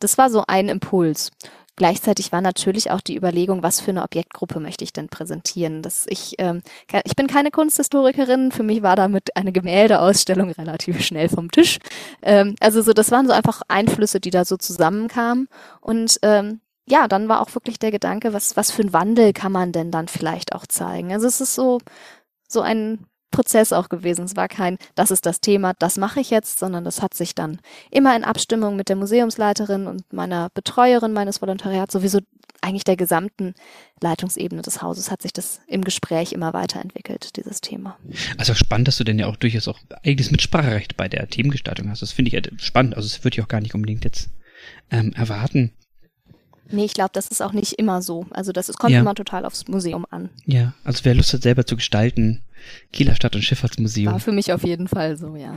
[0.00, 1.30] Das war so ein Impuls.
[1.78, 5.80] Gleichzeitig war natürlich auch die Überlegung, was für eine Objektgruppe möchte ich denn präsentieren.
[5.80, 6.62] Dass ich, ähm,
[7.04, 11.78] ich bin keine Kunsthistorikerin, für mich war damit eine Gemäldeausstellung relativ schnell vom Tisch.
[12.20, 15.46] Ähm, also so, das waren so einfach Einflüsse, die da so zusammenkamen.
[15.80, 19.52] Und ähm, ja, dann war auch wirklich der Gedanke, was, was für einen Wandel kann
[19.52, 21.12] man denn dann vielleicht auch zeigen?
[21.12, 21.78] Also es ist so,
[22.48, 24.24] so ein Prozess auch gewesen.
[24.24, 27.34] Es war kein, das ist das Thema, das mache ich jetzt, sondern das hat sich
[27.34, 27.60] dann
[27.90, 32.20] immer in Abstimmung mit der Museumsleiterin und meiner Betreuerin meines Volontariats, sowieso
[32.60, 33.54] eigentlich der gesamten
[34.00, 37.96] Leitungsebene des Hauses hat sich das im Gespräch immer weiterentwickelt, dieses Thema.
[38.36, 42.02] Also spannend, dass du denn ja auch durchaus auch eigenes Mitspracherecht bei der Themengestaltung hast.
[42.02, 42.96] Das finde ich spannend.
[42.96, 44.30] Also das würde ich auch gar nicht unbedingt jetzt
[44.90, 45.72] ähm, erwarten.
[46.70, 48.26] Nee, ich glaube, das ist auch nicht immer so.
[48.30, 49.00] Also das ist, kommt ja.
[49.00, 50.28] immer total aufs Museum an.
[50.44, 52.42] Ja, also wer Lust hat, selber zu gestalten,
[52.92, 54.12] Kieler Stadt- und Schifffahrtsmuseum.
[54.12, 55.52] War für mich auf jeden Fall so, ja.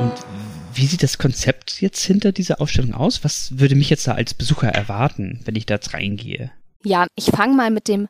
[0.00, 0.12] Und
[0.74, 3.22] wie sieht das Konzept jetzt hinter dieser Ausstellung aus?
[3.22, 6.50] Was würde mich jetzt da als Besucher erwarten, wenn ich da jetzt reingehe?
[6.82, 8.08] Ja, ich fange mal mit dem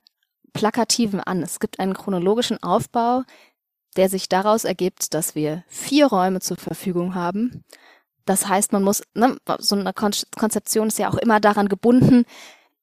[0.54, 1.42] Plakativen an.
[1.42, 3.22] Es gibt einen chronologischen Aufbau,
[3.96, 7.64] der sich daraus ergibt, dass wir vier Räume zur Verfügung haben
[8.24, 12.24] das heißt, man muss, ne, so eine Konzeption ist ja auch immer daran gebunden,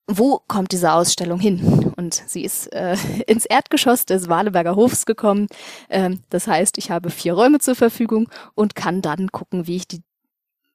[0.07, 1.93] wo kommt diese Ausstellung hin?
[1.95, 2.95] Und sie ist äh,
[3.27, 5.47] ins Erdgeschoss des Waleberger Hofs gekommen.
[5.89, 9.87] Ähm, das heißt, ich habe vier Räume zur Verfügung und kann dann gucken, wie ich
[9.87, 10.01] die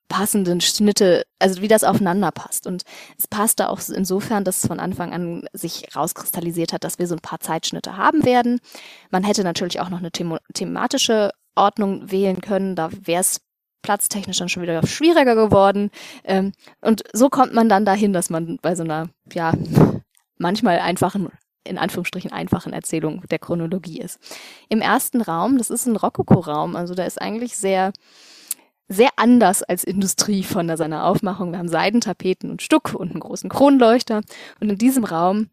[0.09, 2.67] passenden Schnitte, also wie das aufeinander passt.
[2.67, 2.85] Und
[3.19, 7.21] es passte auch insofern, dass von Anfang an sich rauskristallisiert hat, dass wir so ein
[7.21, 8.61] paar Zeitschnitte haben werden.
[9.11, 12.77] Man hätte natürlich auch noch eine thematische Ordnung wählen können.
[12.77, 13.41] Da wäre es
[13.83, 15.91] platztechnisch dann schon wieder schwieriger geworden.
[16.25, 19.53] Ähm, und so kommt man dann dahin, dass man bei so einer, ja,
[20.39, 21.29] manchmal einfachen
[21.65, 24.21] in Anführungsstrichen einfachen Erzählung der Chronologie ist.
[24.69, 27.93] Im ersten Raum, das ist ein Rokoko-Raum, also da ist eigentlich sehr
[28.89, 31.51] sehr anders als Industrie von seiner Aufmachung.
[31.51, 34.21] Wir haben Seidentapeten und Stuck und einen großen Kronleuchter.
[34.61, 35.49] Und in diesem Raum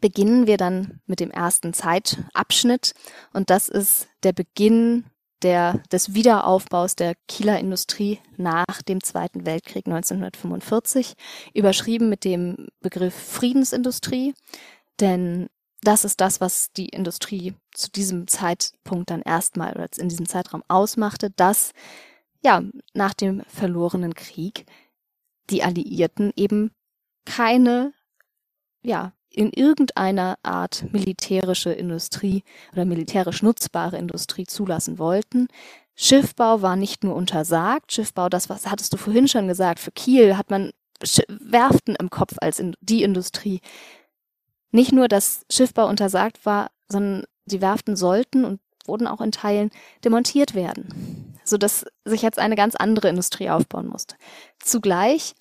[0.00, 2.94] beginnen wir dann mit dem ersten Zeitabschnitt.
[3.32, 5.04] Und das ist der Beginn
[5.44, 11.14] der, des Wiederaufbaus der Kieler Industrie nach dem Zweiten Weltkrieg 1945,
[11.52, 14.34] überschrieben mit dem Begriff Friedensindustrie,
[15.00, 15.48] denn
[15.82, 20.64] das ist das, was die Industrie zu diesem Zeitpunkt dann erstmal oder in diesem Zeitraum
[20.66, 21.72] ausmachte, dass
[22.42, 22.62] ja
[22.94, 24.64] nach dem verlorenen Krieg
[25.50, 26.70] die Alliierten eben
[27.26, 27.92] keine
[28.84, 35.48] ja in irgendeiner Art militärische Industrie oder militärisch nutzbare Industrie zulassen wollten.
[35.96, 37.92] Schiffbau war nicht nur untersagt.
[37.92, 40.72] Schiffbau, das was hattest du vorhin schon gesagt, für Kiel hat man
[41.28, 43.60] Werften im Kopf als in die Industrie.
[44.70, 49.70] Nicht nur, dass Schiffbau untersagt war, sondern die Werften sollten und wurden auch in Teilen
[50.04, 54.16] demontiert werden, so dass sich jetzt eine ganz andere Industrie aufbauen musste.
[54.58, 55.34] Zugleich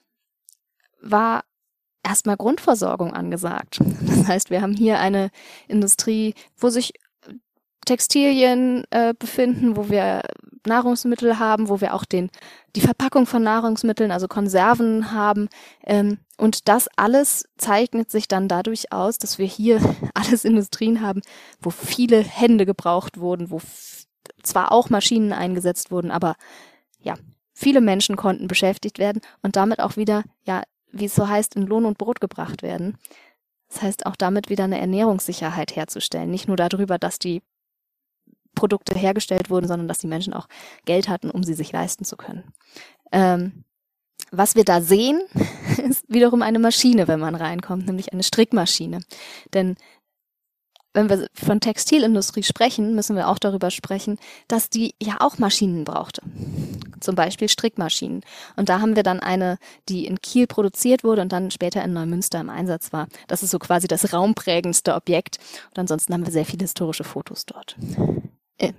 [1.01, 1.43] war
[2.03, 3.79] erstmal Grundversorgung angesagt.
[4.01, 5.29] Das heißt, wir haben hier eine
[5.67, 6.93] Industrie, wo sich
[7.85, 10.21] Textilien äh, befinden, wo wir
[10.65, 12.29] Nahrungsmittel haben, wo wir auch den
[12.75, 15.49] die Verpackung von Nahrungsmitteln, also Konserven haben.
[15.85, 19.81] Ähm, und das alles zeichnet sich dann dadurch aus, dass wir hier
[20.13, 21.21] alles Industrien haben,
[21.59, 23.61] wo viele Hände gebraucht wurden, wo
[24.41, 26.35] zwar auch Maschinen eingesetzt wurden, aber
[26.99, 27.15] ja,
[27.53, 31.67] viele Menschen konnten beschäftigt werden und damit auch wieder ja wie es so heißt, in
[31.67, 32.97] Lohn und Brot gebracht werden.
[33.69, 36.29] Das heißt, auch damit wieder eine Ernährungssicherheit herzustellen.
[36.29, 37.41] Nicht nur darüber, dass die
[38.55, 40.47] Produkte hergestellt wurden, sondern dass die Menschen auch
[40.85, 42.53] Geld hatten, um sie sich leisten zu können.
[43.11, 43.63] Ähm,
[44.31, 45.21] was wir da sehen,
[45.89, 48.99] ist wiederum eine Maschine, wenn man reinkommt, nämlich eine Strickmaschine.
[49.53, 49.75] Denn
[50.93, 55.83] wenn wir von Textilindustrie sprechen, müssen wir auch darüber sprechen, dass die ja auch Maschinen
[55.83, 56.21] brauchte.
[56.99, 58.21] Zum Beispiel Strickmaschinen.
[58.55, 59.57] Und da haben wir dann eine,
[59.89, 63.07] die in Kiel produziert wurde und dann später in Neumünster im Einsatz war.
[63.27, 65.39] Das ist so quasi das raumprägendste Objekt.
[65.71, 67.75] Und ansonsten haben wir sehr viele historische Fotos dort.
[68.57, 68.73] Äh,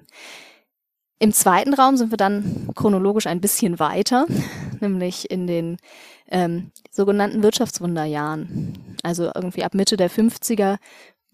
[1.18, 4.26] Im zweiten Raum sind wir dann chronologisch ein bisschen weiter,
[4.80, 5.78] nämlich in den
[6.28, 8.96] ähm, sogenannten Wirtschaftswunderjahren.
[9.02, 10.78] Also irgendwie ab Mitte der 50er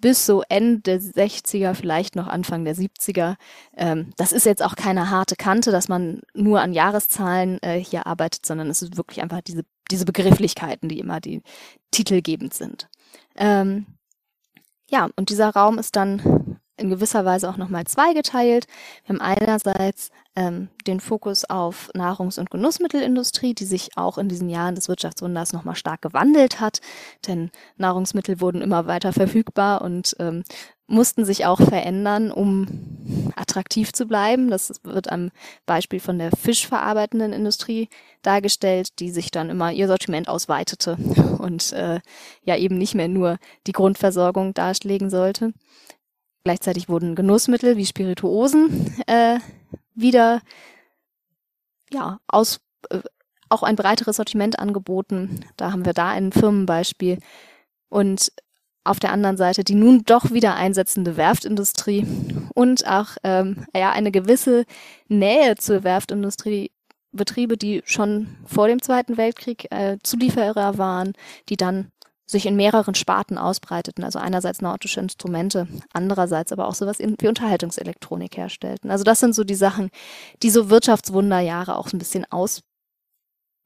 [0.01, 3.37] bis so Ende der 60er, vielleicht noch Anfang der 70er.
[3.77, 8.07] Ähm, das ist jetzt auch keine harte Kante, dass man nur an Jahreszahlen äh, hier
[8.07, 11.43] arbeitet, sondern es ist wirklich einfach diese, diese Begrifflichkeiten, die immer die
[11.91, 12.89] titelgebend sind.
[13.37, 13.87] Ähm,
[14.89, 18.67] ja, und dieser Raum ist dann in gewisser Weise auch nochmal zweigeteilt.
[19.05, 24.49] Wir haben einerseits ähm, den Fokus auf Nahrungs- und Genussmittelindustrie, die sich auch in diesen
[24.49, 26.81] Jahren des Wirtschaftswunders nochmal stark gewandelt hat,
[27.27, 30.45] denn Nahrungsmittel wurden immer weiter verfügbar und ähm,
[30.87, 32.67] mussten sich auch verändern, um
[33.37, 34.51] attraktiv zu bleiben.
[34.51, 35.31] Das wird am
[35.65, 37.89] Beispiel von der fischverarbeitenden Industrie
[38.23, 40.97] dargestellt, die sich dann immer ihr Sortiment ausweitete
[41.39, 42.01] und äh,
[42.43, 45.53] ja eben nicht mehr nur die Grundversorgung darlegen sollte.
[46.43, 49.39] Gleichzeitig wurden Genussmittel wie Spirituosen äh,
[50.01, 50.41] wieder
[51.93, 52.61] ja aus
[52.91, 53.01] äh,
[53.49, 55.41] auch ein breiteres Sortiment angeboten.
[55.57, 57.19] Da haben wir da ein Firmenbeispiel.
[57.89, 58.33] Und
[58.85, 62.07] auf der anderen Seite die nun doch wieder einsetzende Werftindustrie
[62.55, 64.65] und auch ähm, ja eine gewisse
[65.09, 66.71] Nähe zur Werftindustrie
[67.13, 71.13] Betriebe, die schon vor dem Zweiten Weltkrieg äh, Zulieferer waren,
[71.49, 71.91] die dann
[72.31, 74.05] sich in mehreren Sparten ausbreiteten.
[74.05, 78.91] Also einerseits nautische Instrumente, andererseits aber auch sowas wie Unterhaltungselektronik herstellten.
[78.91, 79.91] Also das sind so die Sachen,
[80.43, 82.63] die so Wirtschaftswunderjahre auch ein bisschen aus,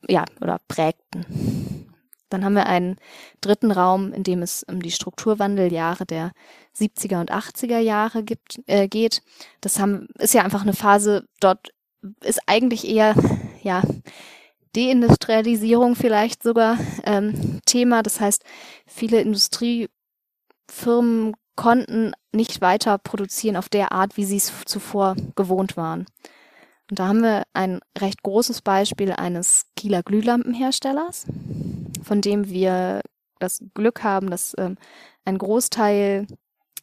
[0.08, 1.90] ja, oder prägten.
[2.30, 2.96] Dann haben wir einen
[3.40, 6.32] dritten Raum, in dem es um die Strukturwandeljahre der
[6.76, 9.22] 70er und 80er Jahre gibt, äh, geht.
[9.60, 11.72] Das haben, ist ja einfach eine Phase, dort
[12.22, 13.14] ist eigentlich eher,
[13.62, 13.82] ja,
[14.74, 18.02] Deindustrialisierung vielleicht sogar ähm, Thema.
[18.02, 18.44] Das heißt,
[18.86, 26.06] viele Industriefirmen konnten nicht weiter produzieren auf der Art, wie sie es zuvor gewohnt waren.
[26.90, 31.26] Und da haben wir ein recht großes Beispiel eines Kieler Glühlampenherstellers,
[32.02, 33.00] von dem wir
[33.38, 34.76] das Glück haben, dass ähm,
[35.24, 36.26] ein Großteil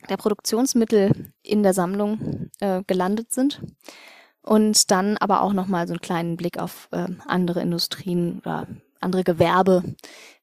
[0.09, 3.61] der Produktionsmittel in der Sammlung äh, gelandet sind
[4.41, 8.67] und dann aber auch nochmal so einen kleinen Blick auf äh, andere Industrien oder
[8.99, 9.83] andere Gewerbe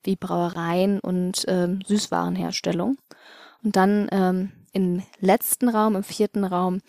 [0.02, 2.98] wie Brauereien und äh, Süßwarenherstellung.
[3.62, 6.80] Und dann ähm, im letzten Raum, im vierten Raum,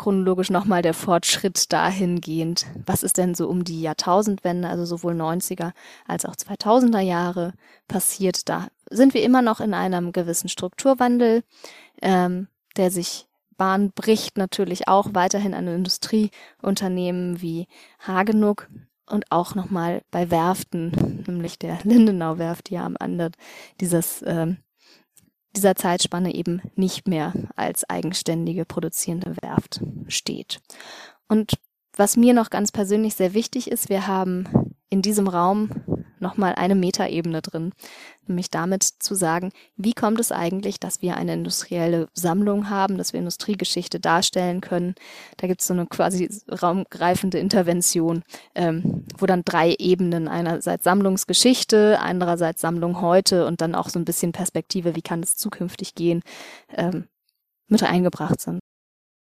[0.00, 5.72] chronologisch nochmal der Fortschritt dahingehend, was ist denn so um die Jahrtausendwende, also sowohl 90er
[6.06, 7.52] als auch 2000er Jahre
[7.86, 8.48] passiert.
[8.48, 11.42] Da sind wir immer noch in einem gewissen Strukturwandel,
[12.00, 12.48] ähm,
[12.78, 13.26] der sich
[13.60, 17.68] Bahn bricht natürlich auch weiterhin an Industrieunternehmen wie
[17.98, 18.70] Hagenuk
[19.04, 23.32] und auch nochmal bei Werften, nämlich der Lindenau-Werft, die ja am Ende
[23.78, 24.56] dieses, ähm,
[25.54, 30.62] dieser Zeitspanne eben nicht mehr als eigenständige produzierende Werft steht.
[31.28, 31.52] Und
[31.94, 36.74] was mir noch ganz persönlich sehr wichtig ist, wir haben in diesem Raum nochmal eine
[36.74, 37.72] Metaebene drin,
[38.26, 43.12] nämlich damit zu sagen, wie kommt es eigentlich, dass wir eine industrielle Sammlung haben, dass
[43.12, 44.94] wir Industriegeschichte darstellen können.
[45.36, 48.22] Da gibt es so eine quasi raumgreifende Intervention,
[48.54, 54.04] ähm, wo dann drei Ebenen, einerseits Sammlungsgeschichte, andererseits Sammlung heute und dann auch so ein
[54.04, 56.22] bisschen Perspektive, wie kann es zukünftig gehen,
[56.76, 57.06] ähm,
[57.68, 58.60] mit eingebracht sind.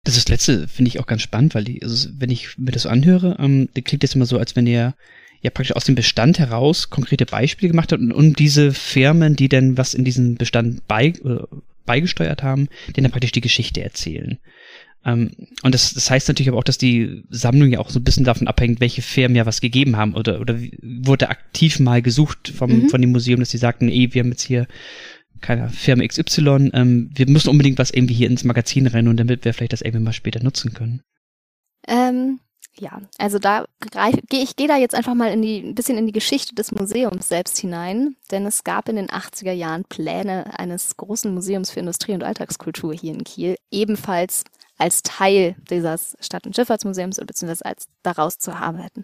[0.03, 2.71] Das ist das letzte finde ich auch ganz spannend, weil die, also wenn ich mir
[2.71, 4.95] das anhöre, ähm, klingt das immer so, als wenn ihr
[5.41, 9.49] ja praktisch aus dem Bestand heraus konkrete Beispiele gemacht hat und, und diese Firmen, die
[9.49, 11.43] denn was in diesen Bestand bei, äh,
[11.85, 14.37] beigesteuert haben, denen dann praktisch die Geschichte erzählen.
[15.05, 15.31] Ähm,
[15.63, 18.25] und das, das heißt natürlich aber auch, dass die Sammlung ja auch so ein bisschen
[18.25, 22.83] davon abhängt, welche Firmen ja was gegeben haben oder, oder wurde aktiv mal gesucht vom,
[22.83, 22.89] mhm.
[22.89, 24.67] von dem Museum, dass sie sagten, ey, wir haben jetzt hier
[25.41, 29.45] keine Firma XY, ähm, wir müssen unbedingt was irgendwie hier ins Magazin rennen und damit
[29.45, 31.01] wir vielleicht das irgendwie mal später nutzen können.
[31.87, 32.39] Ähm,
[32.79, 33.65] ja, also da
[34.29, 36.71] gehe ich gehe da jetzt einfach mal in die ein bisschen in die Geschichte des
[36.71, 41.81] Museums selbst hinein, denn es gab in den 80er Jahren Pläne eines großen Museums für
[41.81, 44.43] Industrie und Alltagskultur hier in Kiel, ebenfalls
[44.77, 49.03] als Teil dieses Stadt- und Schifffahrtsmuseums beziehungsweise als daraus zu arbeiten.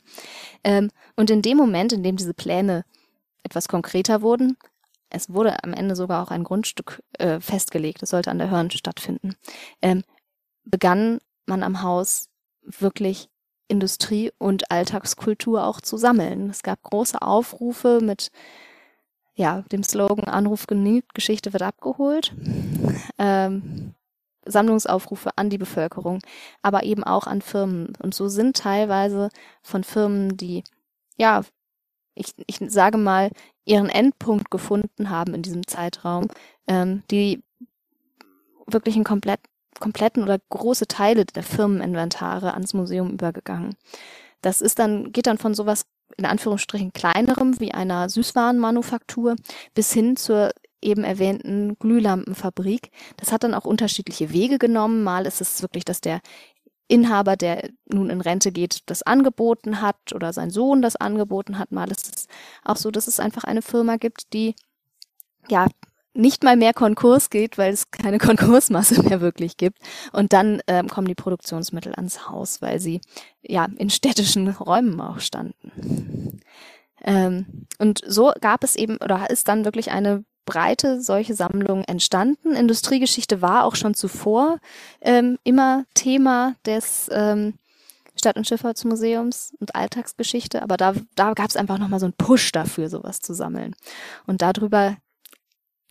[0.63, 2.85] Ähm, und in dem Moment, in dem diese Pläne
[3.43, 4.57] etwas konkreter wurden,
[5.09, 8.71] es wurde am Ende sogar auch ein Grundstück äh, festgelegt, es sollte an der Hörn
[8.71, 9.35] stattfinden,
[9.81, 10.03] ähm,
[10.63, 12.29] begann man am Haus
[12.63, 13.29] wirklich
[13.67, 16.49] Industrie und Alltagskultur auch zu sammeln.
[16.49, 18.32] Es gab große Aufrufe mit
[19.36, 22.34] ja, dem Slogan Anruf genügt, Geschichte wird abgeholt.
[23.17, 23.93] Ähm,
[24.45, 26.19] Sammlungsaufrufe an die Bevölkerung,
[26.62, 27.93] aber eben auch an Firmen.
[28.01, 29.30] Und so sind teilweise
[29.62, 30.63] von Firmen, die,
[31.17, 31.41] ja,
[32.13, 33.32] ich, ich sage mal,
[33.65, 36.28] ihren Endpunkt gefunden haben in diesem Zeitraum,
[36.67, 37.43] ähm, die
[38.67, 39.39] wirklich einen komplett
[39.79, 43.75] kompletten oder große Teile der Firmeninventare ans Museum übergegangen.
[44.41, 45.85] Das ist dann, geht dann von sowas
[46.17, 49.35] in Anführungsstrichen kleinerem wie einer Süßwarenmanufaktur
[49.73, 52.91] bis hin zur eben erwähnten Glühlampenfabrik.
[53.17, 55.03] Das hat dann auch unterschiedliche Wege genommen.
[55.03, 56.21] Mal ist es wirklich, dass der
[56.88, 61.71] Inhaber, der nun in Rente geht, das angeboten hat oder sein Sohn das angeboten hat.
[61.71, 62.27] Mal ist es
[62.63, 64.55] auch so, dass es einfach eine Firma gibt, die
[65.49, 65.67] ja
[66.15, 69.80] nicht mal mehr Konkurs geht, weil es keine Konkursmasse mehr wirklich gibt.
[70.12, 73.01] Und dann ähm, kommen die Produktionsmittel ans Haus, weil sie
[73.41, 76.41] ja in städtischen Räumen auch standen.
[77.04, 82.54] Ähm, und so gab es eben oder ist dann wirklich eine breite solche Sammlung entstanden.
[82.54, 84.60] Industriegeschichte war auch schon zuvor
[85.01, 87.56] ähm, immer Thema des ähm,
[88.15, 92.51] Stadt- und Schifffahrtsmuseums und Alltagsgeschichte, aber da, da gab es einfach nochmal so einen Push
[92.54, 93.75] dafür, sowas zu sammeln.
[94.25, 94.95] Und darüber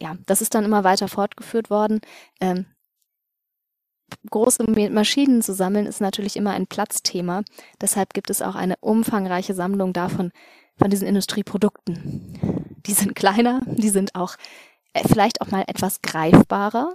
[0.05, 2.01] ja, das ist dann immer weiter fortgeführt worden.
[2.39, 2.67] Ähm,
[4.31, 7.43] große Maschinen zu sammeln ist natürlich immer ein Platzthema.
[7.81, 10.31] Deshalb gibt es auch eine umfangreiche Sammlung davon,
[10.77, 12.77] von diesen Industrieprodukten.
[12.87, 14.37] Die sind kleiner, die sind auch
[14.93, 16.93] äh, vielleicht auch mal etwas greifbarer.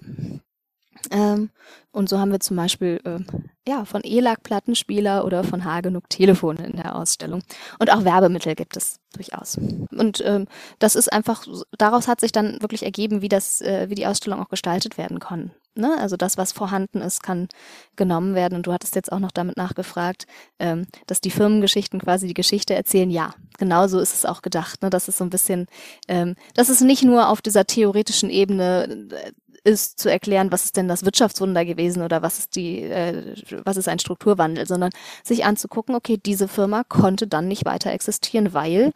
[1.12, 1.50] Ähm,
[1.92, 3.20] und so haben wir zum Beispiel äh,
[3.68, 7.42] ja, von ELAC Plattenspieler oder von Hagenuk Telefone in der Ausstellung.
[7.80, 9.58] Und auch Werbemittel gibt es durchaus.
[9.58, 11.46] Und ähm, das ist einfach,
[11.78, 15.20] daraus hat sich dann wirklich ergeben, wie das, äh, wie die Ausstellung auch gestaltet werden
[15.20, 15.52] kann.
[15.76, 15.98] Ne?
[16.00, 17.48] Also das, was vorhanden ist, kann
[17.96, 18.56] genommen werden.
[18.56, 20.26] Und du hattest jetzt auch noch damit nachgefragt,
[20.60, 23.10] ähm, dass die Firmengeschichten quasi die Geschichte erzählen.
[23.10, 24.82] Ja, genau so ist es auch gedacht.
[24.82, 24.90] Ne?
[24.90, 25.68] Das ist so ein bisschen,
[26.08, 29.32] ähm, das ist nicht nur auf dieser theoretischen Ebene äh,
[29.64, 33.78] ist zu erklären, was ist denn das Wirtschaftswunder gewesen oder was ist die, äh, was
[33.78, 34.92] ist ein Strukturwandel, sondern
[35.24, 38.92] sich anzugucken, okay, diese Firma konnte dann nicht weiter existieren, weil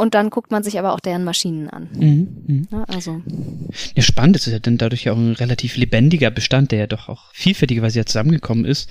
[0.00, 1.90] und dann guckt man sich aber auch deren Maschinen an.
[1.92, 2.66] Mhm, mh.
[2.72, 3.20] ja, also.
[3.94, 7.10] Ja, spannend ist ja dann dadurch ja auch ein relativ lebendiger Bestand, der ja doch
[7.10, 8.88] auch vielfältigerweise ja zusammengekommen ist.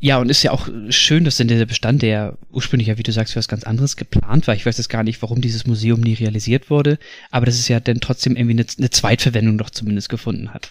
[0.00, 3.12] Ja, und ist ja auch schön, dass denn der Bestand, der ursprünglich ja, wie du
[3.12, 4.54] sagst, für was ganz anderes geplant war.
[4.54, 6.98] Ich weiß jetzt gar nicht, warum dieses Museum nie realisiert wurde,
[7.30, 10.70] aber dass es ja dann trotzdem irgendwie eine, eine Zweitverwendung doch zumindest gefunden hat.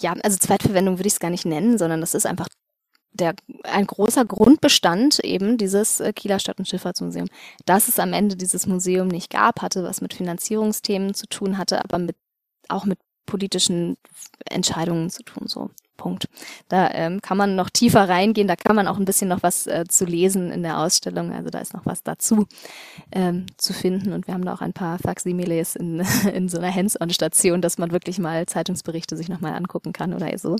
[0.00, 2.48] Ja, also Zweitverwendung würde ich es gar nicht nennen, sondern das ist einfach
[3.12, 3.34] der,
[3.64, 7.28] ein großer Grundbestand eben dieses äh, Kieler Stadt- und Schifffahrtsmuseum.
[7.64, 11.82] Dass es am Ende dieses Museum nicht gab, hatte was mit Finanzierungsthemen zu tun, hatte
[11.82, 12.16] aber mit,
[12.68, 13.96] auch mit politischen
[14.44, 16.28] Entscheidungen zu tun, so Punkt.
[16.68, 19.66] Da ähm, kann man noch tiefer reingehen, da kann man auch ein bisschen noch was
[19.66, 21.32] äh, zu lesen in der Ausstellung.
[21.32, 22.46] Also da ist noch was dazu
[23.12, 24.12] ähm, zu finden.
[24.12, 26.00] Und wir haben da auch ein paar Faximiles in,
[26.34, 30.56] in so einer Hands-on-Station, dass man wirklich mal Zeitungsberichte sich nochmal angucken kann oder so.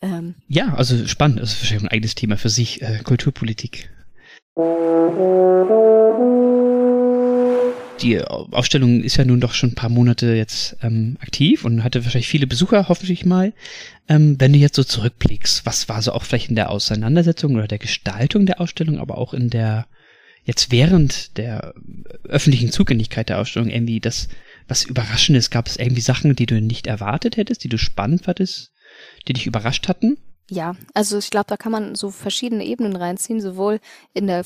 [0.00, 1.40] Ähm, ja, also spannend.
[1.40, 3.90] Das ist wahrscheinlich ein eigenes Thema für sich, äh, Kulturpolitik.
[8.02, 12.04] die Ausstellung ist ja nun doch schon ein paar Monate jetzt ähm, aktiv und hatte
[12.04, 13.52] wahrscheinlich viele Besucher, hoffentlich mal.
[14.08, 17.68] Ähm, wenn du jetzt so zurückblickst, was war so auch vielleicht in der Auseinandersetzung oder
[17.68, 19.86] der Gestaltung der Ausstellung, aber auch in der
[20.44, 21.72] jetzt während der
[22.24, 24.28] öffentlichen Zugänglichkeit der Ausstellung irgendwie das,
[24.66, 28.72] was Überraschendes, gab es irgendwie Sachen, die du nicht erwartet hättest, die du spannend fandest,
[29.28, 30.18] die dich überrascht hatten?
[30.50, 33.80] Ja, also ich glaube, da kann man so verschiedene Ebenen reinziehen, sowohl
[34.12, 34.44] in der,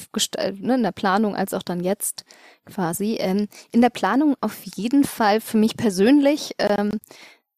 [0.58, 2.24] ne, in der Planung als auch dann jetzt
[2.64, 3.16] quasi.
[3.18, 6.52] Ähm, in der Planung auf jeden Fall für mich persönlich.
[6.58, 6.92] Ähm,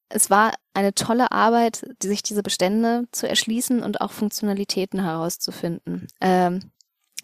[0.08, 6.06] es war eine tolle Arbeit, die sich diese Bestände zu erschließen und auch Funktionalitäten herauszufinden.
[6.20, 6.70] Ähm,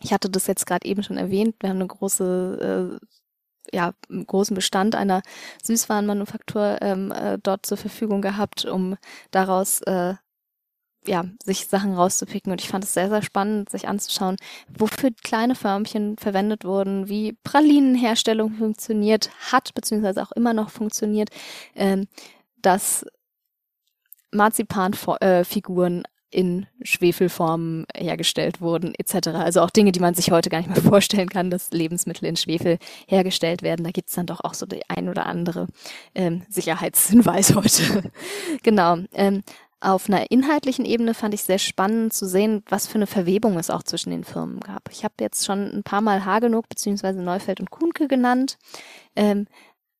[0.02, 1.56] ich hatte das jetzt gerade eben schon erwähnt.
[1.60, 3.06] Wir haben eine große äh,
[3.72, 3.94] ja,
[4.26, 5.22] großen Bestand einer
[5.62, 8.96] Süßwarenmanufaktur ähm, äh, dort zur Verfügung gehabt, um
[9.30, 10.14] daraus äh,
[11.06, 12.52] ja, sich Sachen rauszupicken.
[12.52, 14.36] Und ich fand es sehr, sehr spannend, sich anzuschauen,
[14.68, 21.30] wofür kleine Förmchen verwendet wurden, wie Pralinenherstellung funktioniert hat, beziehungsweise auch immer noch funktioniert,
[21.74, 22.06] ähm,
[22.60, 23.04] dass
[24.32, 29.28] Marzipanfiguren äh, in Schwefelformen hergestellt wurden, etc.
[29.28, 32.36] Also auch Dinge, die man sich heute gar nicht mehr vorstellen kann, dass Lebensmittel in
[32.36, 33.84] Schwefel hergestellt werden.
[33.84, 35.68] Da gibt's dann doch auch so die ein oder andere
[36.14, 38.10] ähm, Sicherheitshinweis heute.
[38.64, 38.98] genau.
[39.12, 39.42] Ähm,
[39.84, 43.70] auf einer inhaltlichen Ebene fand ich sehr spannend zu sehen, was für eine Verwebung es
[43.70, 44.90] auch zwischen den Firmen gab.
[44.90, 47.12] Ich habe jetzt schon ein paar Mal Hagenow bzw.
[47.12, 48.58] Neufeld und Kuhnke genannt.
[49.14, 49.46] Ähm,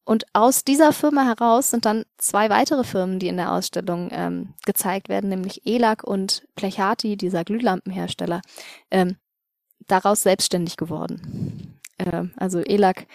[0.05, 4.55] und aus dieser Firma heraus sind dann zwei weitere Firmen, die in der Ausstellung ähm,
[4.66, 8.42] gezeigt werden, nämlich ELAC und Plechati, dieser Glühlampenhersteller,
[8.90, 9.16] ähm,
[9.87, 11.81] daraus selbstständig geworden.
[11.99, 13.07] Ähm, also ELAC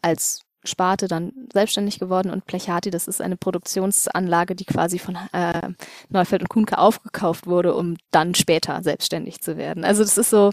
[0.00, 5.70] als Sparte dann selbstständig geworden und Plechati, das ist eine Produktionsanlage, die quasi von äh,
[6.08, 9.84] Neufeld und Kuhnke aufgekauft wurde, um dann später selbstständig zu werden.
[9.84, 10.52] Also das ist so,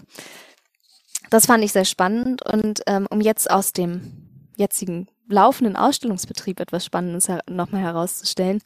[1.30, 4.12] das fand ich sehr spannend und ähm, um jetzt aus dem
[4.56, 8.62] jetzigen laufenden Ausstellungsbetrieb etwas Spannendes her nochmal herauszustellen.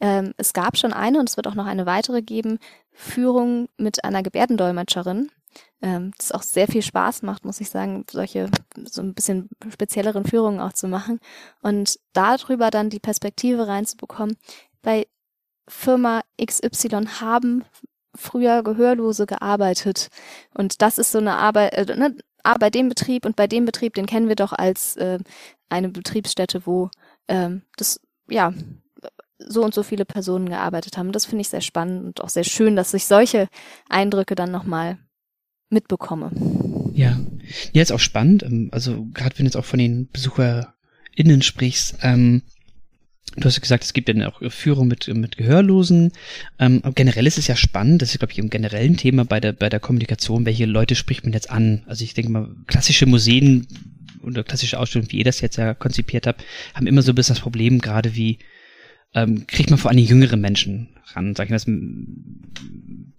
[0.00, 2.58] Ähm, es gab schon eine und es wird auch noch eine weitere geben,
[2.92, 5.30] Führung mit einer Gebärdendolmetscherin
[5.80, 8.50] ähm, das auch sehr viel Spaß macht, muss ich sagen, solche
[8.84, 11.20] so ein bisschen spezielleren Führungen auch zu machen
[11.62, 14.36] und darüber dann die Perspektive reinzubekommen.
[14.82, 15.06] Bei
[15.68, 17.64] Firma XY haben
[18.14, 20.08] früher Gehörlose gearbeitet
[20.54, 23.64] und das ist so eine Arbeit, äh, ne, ah, bei dem Betrieb und bei dem
[23.64, 25.18] Betrieb, den kennen wir doch als äh,
[25.68, 26.90] eine Betriebsstätte, wo
[27.28, 28.52] ähm, das ja
[29.38, 31.12] so und so viele Personen gearbeitet haben.
[31.12, 33.48] Das finde ich sehr spannend und auch sehr schön, dass sich solche
[33.88, 34.98] Eindrücke dann nochmal
[35.70, 36.30] mitbekomme.
[36.94, 37.18] Ja,
[37.72, 38.42] ja, ist auch spannend.
[38.42, 42.42] Ähm, also gerade wenn du jetzt auch von den BesucherInnen sprichst, ähm,
[43.36, 46.12] Du hast gesagt, es gibt ja auch Führung mit, mit Gehörlosen.
[46.58, 49.52] Ähm, generell ist es ja spannend, das ist, glaube ich, im generellen Thema bei der,
[49.52, 51.84] bei der Kommunikation, welche Leute spricht man jetzt an?
[51.86, 53.68] Also ich denke mal, klassische Museen
[54.22, 56.42] oder klassische Ausstellungen, wie ihr das jetzt ja konzipiert habt,
[56.74, 58.38] haben immer so ein bisschen das Problem, gerade wie
[59.14, 61.74] ähm, kriegt man vor allem jüngere Menschen ran, sag ich mal,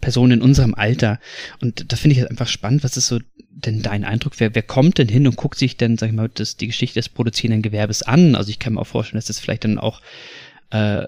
[0.02, 1.20] Personen in unserem Alter.
[1.62, 3.20] Und da finde ich es einfach spannend, was ist so
[3.66, 4.34] denn dein Eindruck?
[4.38, 7.00] Wer, wer kommt denn hin und guckt sich denn, sag ich mal, das, die Geschichte
[7.00, 8.36] des produzierenden Gewerbes an?
[8.36, 10.02] Also ich kann mir auch vorstellen, dass das vielleicht dann auch
[10.72, 11.06] äh,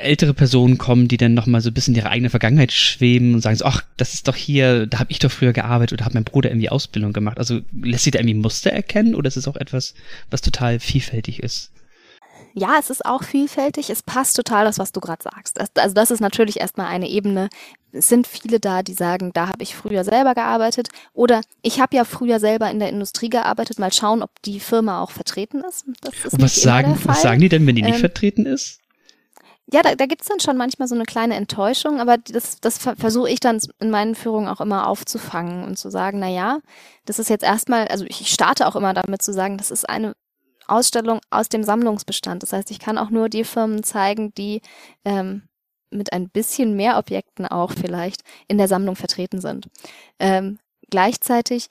[0.00, 3.40] ältere Personen kommen, die dann nochmal so ein bisschen in ihre eigene Vergangenheit schweben und
[3.40, 6.14] sagen so, ach, das ist doch hier, da habe ich doch früher gearbeitet oder hat
[6.14, 7.38] mein Bruder irgendwie Ausbildung gemacht.
[7.38, 9.94] Also lässt sich da irgendwie Muster erkennen oder ist es auch etwas,
[10.30, 11.72] was total vielfältig ist?
[12.58, 13.90] Ja, es ist auch vielfältig.
[13.90, 15.60] Es passt total das, was du gerade sagst.
[15.78, 17.50] Also das ist natürlich erstmal eine Ebene.
[17.92, 21.94] Es sind viele da, die sagen, da habe ich früher selber gearbeitet oder ich habe
[21.94, 23.78] ja früher selber in der Industrie gearbeitet.
[23.78, 25.84] Mal schauen, ob die Firma auch vertreten ist.
[26.02, 28.80] ist Und was sagen, was sagen die denn, wenn die nicht ähm, vertreten ist?
[29.70, 33.28] ja, da, da gibt dann schon manchmal so eine kleine Enttäuschung, aber das, das versuche
[33.28, 36.60] ich dann in meinen Führungen auch immer aufzufangen und zu sagen, na ja,
[37.04, 40.14] das ist jetzt erstmal, also ich starte auch immer damit zu sagen, das ist eine
[40.68, 42.42] Ausstellung aus dem Sammlungsbestand.
[42.42, 44.60] Das heißt, ich kann auch nur die Firmen zeigen, die
[45.04, 45.42] ähm,
[45.90, 49.68] mit ein bisschen mehr Objekten auch vielleicht in der Sammlung vertreten sind.
[50.18, 50.58] Ähm,
[50.90, 51.68] gleichzeitig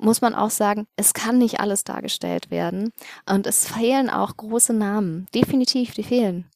[0.00, 2.92] muss man auch sagen, es kann nicht alles dargestellt werden
[3.28, 5.26] und es fehlen auch große Namen.
[5.34, 6.50] Definitiv, die fehlen.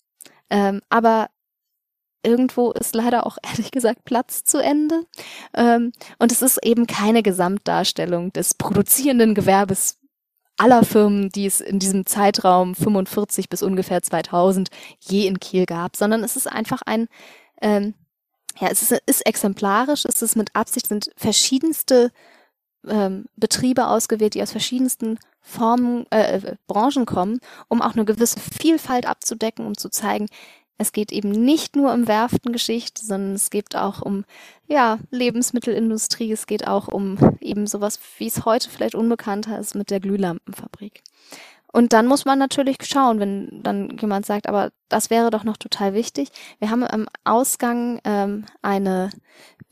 [0.50, 1.28] Ähm, aber
[2.22, 5.04] irgendwo ist leider auch ehrlich gesagt Platz zu Ende.
[5.54, 9.98] Ähm, und es ist eben keine Gesamtdarstellung des produzierenden Gewerbes
[10.56, 14.68] aller Firmen, die es in diesem Zeitraum 45 bis ungefähr 2000
[15.00, 17.08] je in Kiel gab, sondern es ist einfach ein,
[17.62, 17.94] Ähm,
[18.58, 22.10] ja, es ist, ist exemplarisch, es ist mit Absicht, sind verschiedenste
[22.86, 27.38] ähm, Betriebe ausgewählt, die aus verschiedensten Formen, äh, äh, Branchen kommen,
[27.68, 30.26] um auch eine gewisse Vielfalt abzudecken, um zu zeigen,
[30.78, 34.24] es geht eben nicht nur um Werftengeschichte, sondern es geht auch um
[34.66, 39.90] ja, Lebensmittelindustrie, es geht auch um eben sowas, wie es heute vielleicht unbekannter ist mit
[39.90, 41.02] der Glühlampenfabrik.
[41.72, 45.58] Und dann muss man natürlich schauen, wenn dann jemand sagt, aber das wäre doch noch
[45.58, 46.30] total wichtig.
[46.58, 49.10] Wir haben am Ausgang ähm, eine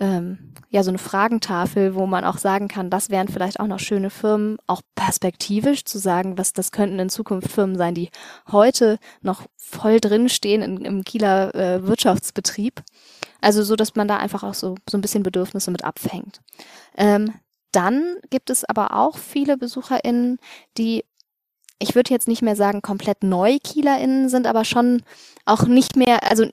[0.01, 3.79] ähm, ja so eine Fragentafel, wo man auch sagen kann, das wären vielleicht auch noch
[3.79, 8.11] schöne Firmen, auch perspektivisch zu sagen, was das könnten in Zukunft Firmen sein, die
[8.51, 12.83] heute noch voll drin stehen im Kieler äh, Wirtschaftsbetrieb.
[13.41, 16.41] Also so, dass man da einfach auch so so ein bisschen Bedürfnisse mit abfängt.
[16.97, 17.35] Ähm,
[17.73, 20.39] dann gibt es aber auch viele BesucherInnen,
[20.79, 21.05] die
[21.81, 25.03] ich würde jetzt nicht mehr sagen, komplett neu KielerInnen sind, aber schon
[25.45, 26.47] auch nicht mehr, also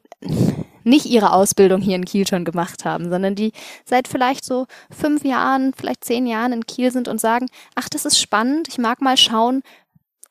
[0.83, 3.51] nicht ihre Ausbildung hier in Kiel schon gemacht haben, sondern die
[3.85, 8.05] seit vielleicht so fünf Jahren, vielleicht zehn Jahren in Kiel sind und sagen, ach, das
[8.05, 9.61] ist spannend, ich mag mal schauen,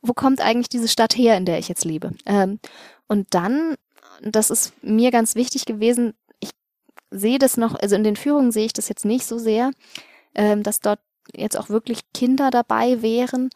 [0.03, 2.13] wo kommt eigentlich diese Stadt her, in der ich jetzt lebe.
[2.27, 2.59] Ähm,
[3.07, 3.75] und dann,
[4.23, 6.51] das ist mir ganz wichtig gewesen, ich
[7.11, 9.71] sehe das noch, also in den Führungen sehe ich das jetzt nicht so sehr,
[10.35, 11.01] ähm, dass dort
[11.35, 13.51] jetzt auch wirklich Kinder dabei wären,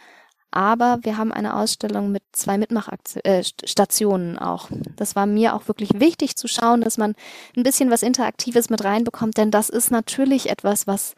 [0.55, 4.69] aber wir haben eine Ausstellung mit zwei Mitmachstationen äh, auch.
[4.97, 7.15] Das war mir auch wirklich wichtig zu schauen, dass man
[7.57, 11.15] ein bisschen was Interaktives mit reinbekommt, denn das ist natürlich etwas, was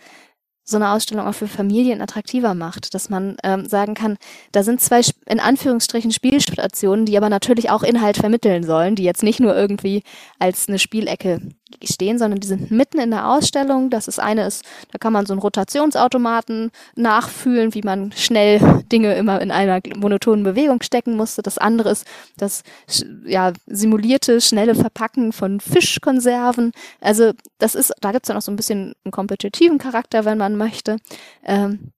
[0.69, 4.17] so eine Ausstellung auch für Familien attraktiver macht, dass man ähm, sagen kann,
[4.51, 9.23] da sind zwei in Anführungsstrichen Spielstationen, die aber natürlich auch Inhalt vermitteln sollen, die jetzt
[9.23, 10.03] nicht nur irgendwie
[10.41, 11.41] als eine Spielecke
[11.83, 13.91] stehen, sondern die sind mitten in der Ausstellung.
[13.91, 19.15] Das ist eine ist, da kann man so einen Rotationsautomaten nachfühlen, wie man schnell Dinge
[19.15, 21.43] immer in einer monotonen Bewegung stecken musste.
[21.43, 22.07] Das andere ist
[22.37, 22.63] das
[23.25, 26.73] ja simulierte schnelle Verpacken von Fischkonserven.
[27.01, 30.57] Also das ist, da gibt's dann auch so ein bisschen einen kompetitiven Charakter, wenn man
[30.57, 30.97] möchte.
[31.45, 31.93] Ähm,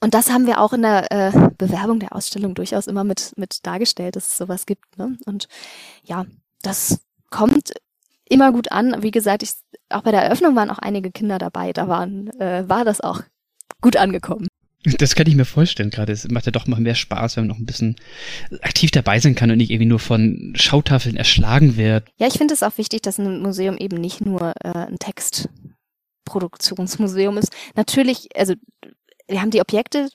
[0.00, 3.66] und das haben wir auch in der äh, Bewerbung der Ausstellung durchaus immer mit, mit
[3.66, 4.98] dargestellt, dass es sowas gibt.
[4.98, 5.16] Ne?
[5.24, 5.48] Und
[6.04, 6.26] ja,
[6.62, 7.00] das
[7.30, 7.72] kommt
[8.30, 9.02] immer gut an.
[9.02, 9.52] Wie gesagt, ich,
[9.90, 11.72] auch bei der Eröffnung waren auch einige Kinder dabei.
[11.72, 13.22] Da waren, äh, war das auch
[13.80, 14.48] gut angekommen.
[14.84, 16.12] Das kann ich mir vorstellen gerade.
[16.12, 17.96] Es macht ja doch mal mehr Spaß, wenn man noch ein bisschen
[18.62, 22.08] aktiv dabei sein kann und nicht irgendwie nur von Schautafeln erschlagen wird.
[22.18, 27.38] Ja, ich finde es auch wichtig, dass ein Museum eben nicht nur äh, ein Textproduktionsmuseum
[27.38, 27.52] ist.
[27.74, 28.54] Natürlich, also
[29.26, 30.10] wir haben die Objekte,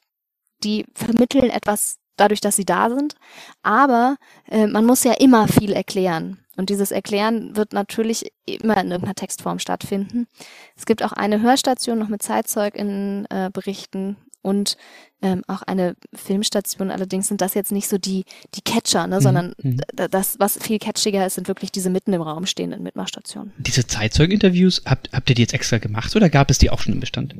[0.64, 3.16] die vermitteln etwas dadurch, dass sie da sind,
[3.64, 4.16] aber
[4.50, 6.43] äh, man muss ja immer viel erklären.
[6.56, 10.28] Und dieses Erklären wird natürlich immer in irgendeiner Textform stattfinden.
[10.76, 14.78] Es gibt auch eine Hörstation noch mit Zeitzeug in äh, Berichten und
[15.22, 16.92] ähm, auch eine Filmstation.
[16.92, 19.22] Allerdings sind das jetzt nicht so die, die Catcher, ne, mhm.
[19.22, 19.82] sondern mhm.
[20.12, 23.54] das, was viel catchiger ist, sind wirklich diese mitten im Raum stehenden Mitmachstationen.
[23.58, 26.94] Diese Zeitzeuginterviews, habt, habt ihr die jetzt extra gemacht oder gab es die auch schon
[26.94, 27.34] im Bestand?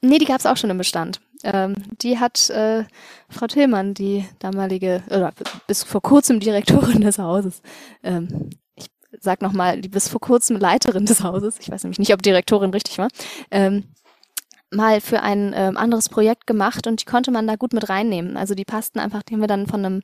[0.00, 1.20] Nee, die gab es auch schon im Bestand.
[1.44, 2.84] Ähm, die hat äh,
[3.28, 5.32] Frau Tillmann, die damalige, oder
[5.66, 7.62] bis vor kurzem Direktorin des Hauses,
[8.02, 8.86] ähm, ich
[9.20, 12.70] sag nochmal, die bis vor kurzem Leiterin des Hauses, ich weiß nämlich nicht, ob Direktorin
[12.70, 13.08] richtig war,
[13.50, 13.84] ähm,
[14.70, 18.36] mal für ein ähm, anderes Projekt gemacht und die konnte man da gut mit reinnehmen.
[18.36, 20.02] Also die passten einfach, die haben wir dann von einem,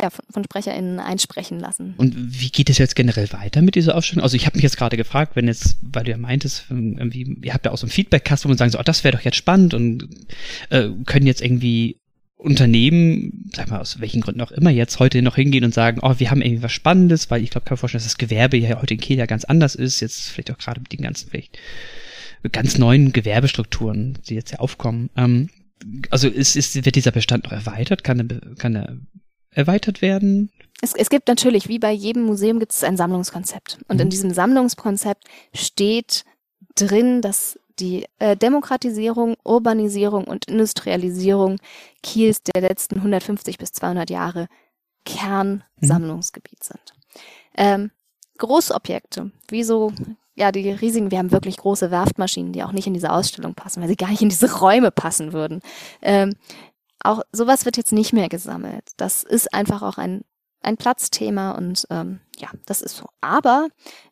[0.00, 1.94] ja, von, von SprecherInnen einsprechen lassen.
[1.96, 4.22] Und wie geht es jetzt generell weiter mit dieser Ausstellung?
[4.22, 7.38] Also ich habe mich jetzt gerade gefragt, wenn jetzt, weil du ja meintest, ähm, irgendwie,
[7.42, 9.24] ihr habt ja auch so einen Feedback-Cast, wo man sagen so, oh, das wäre doch
[9.24, 10.08] jetzt spannend und
[10.70, 11.98] äh, können jetzt irgendwie
[12.36, 16.14] Unternehmen, sag mal aus welchen Gründen auch immer, jetzt heute noch hingehen und sagen, oh,
[16.18, 18.82] wir haben irgendwie was Spannendes, weil ich glaube, kann mir vorstellen, dass das Gewerbe ja
[18.82, 21.56] heute in Kiel ja ganz anders ist, jetzt vielleicht auch gerade mit den ganzen vielleicht
[22.50, 25.10] ganz neuen Gewerbestrukturen, die jetzt ja aufkommen.
[25.16, 25.50] Ähm,
[26.10, 28.04] also ist, ist, wird dieser Bestand noch erweitert?
[28.04, 28.96] Kann er, kann er
[29.50, 30.50] erweitert werden?
[30.80, 33.78] Es, es gibt natürlich, wie bei jedem Museum, gibt es ein Sammlungskonzept.
[33.88, 34.02] Und mhm.
[34.02, 35.24] in diesem Sammlungskonzept
[35.54, 36.24] steht
[36.74, 41.58] drin, dass die äh, Demokratisierung, Urbanisierung und Industrialisierung
[42.02, 44.48] Kiels der letzten 150 bis 200 Jahre
[45.04, 46.64] Kernsammlungsgebiet mhm.
[46.64, 46.94] sind.
[47.56, 47.90] Ähm,
[48.38, 49.92] Großobjekte, wie so
[50.34, 53.80] ja, die riesigen, wir haben wirklich große Werftmaschinen, die auch nicht in diese Ausstellung passen,
[53.80, 55.60] weil sie gar nicht in diese Räume passen würden.
[56.00, 56.34] Ähm,
[57.04, 58.90] auch sowas wird jetzt nicht mehr gesammelt.
[58.96, 60.22] Das ist einfach auch ein,
[60.62, 63.06] ein Platzthema und ähm, ja, das ist so.
[63.20, 63.68] Aber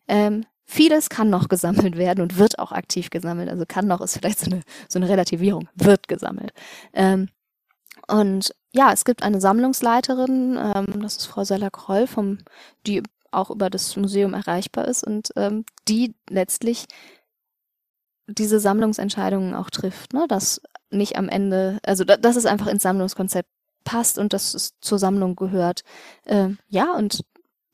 [0.08, 3.48] ähm, vieles kann noch gesammelt werden und wird auch aktiv gesammelt.
[3.48, 6.52] Also kann noch ist vielleicht so eine, so eine Relativierung, wird gesammelt.
[6.92, 7.28] Ähm,
[8.08, 12.38] und ja, es gibt eine Sammlungsleiterin, ähm, das ist Frau Seller-Kroll, vom,
[12.86, 13.02] die
[13.32, 16.86] auch über das Museum erreichbar ist und ähm, die letztlich
[18.28, 20.26] diese Sammlungsentscheidungen auch trifft, ne?
[20.28, 20.60] dass
[20.90, 23.48] nicht am Ende, also da, dass es einfach ins Sammlungskonzept
[23.84, 25.82] passt und dass es zur Sammlung gehört.
[26.26, 27.24] Ähm, ja, und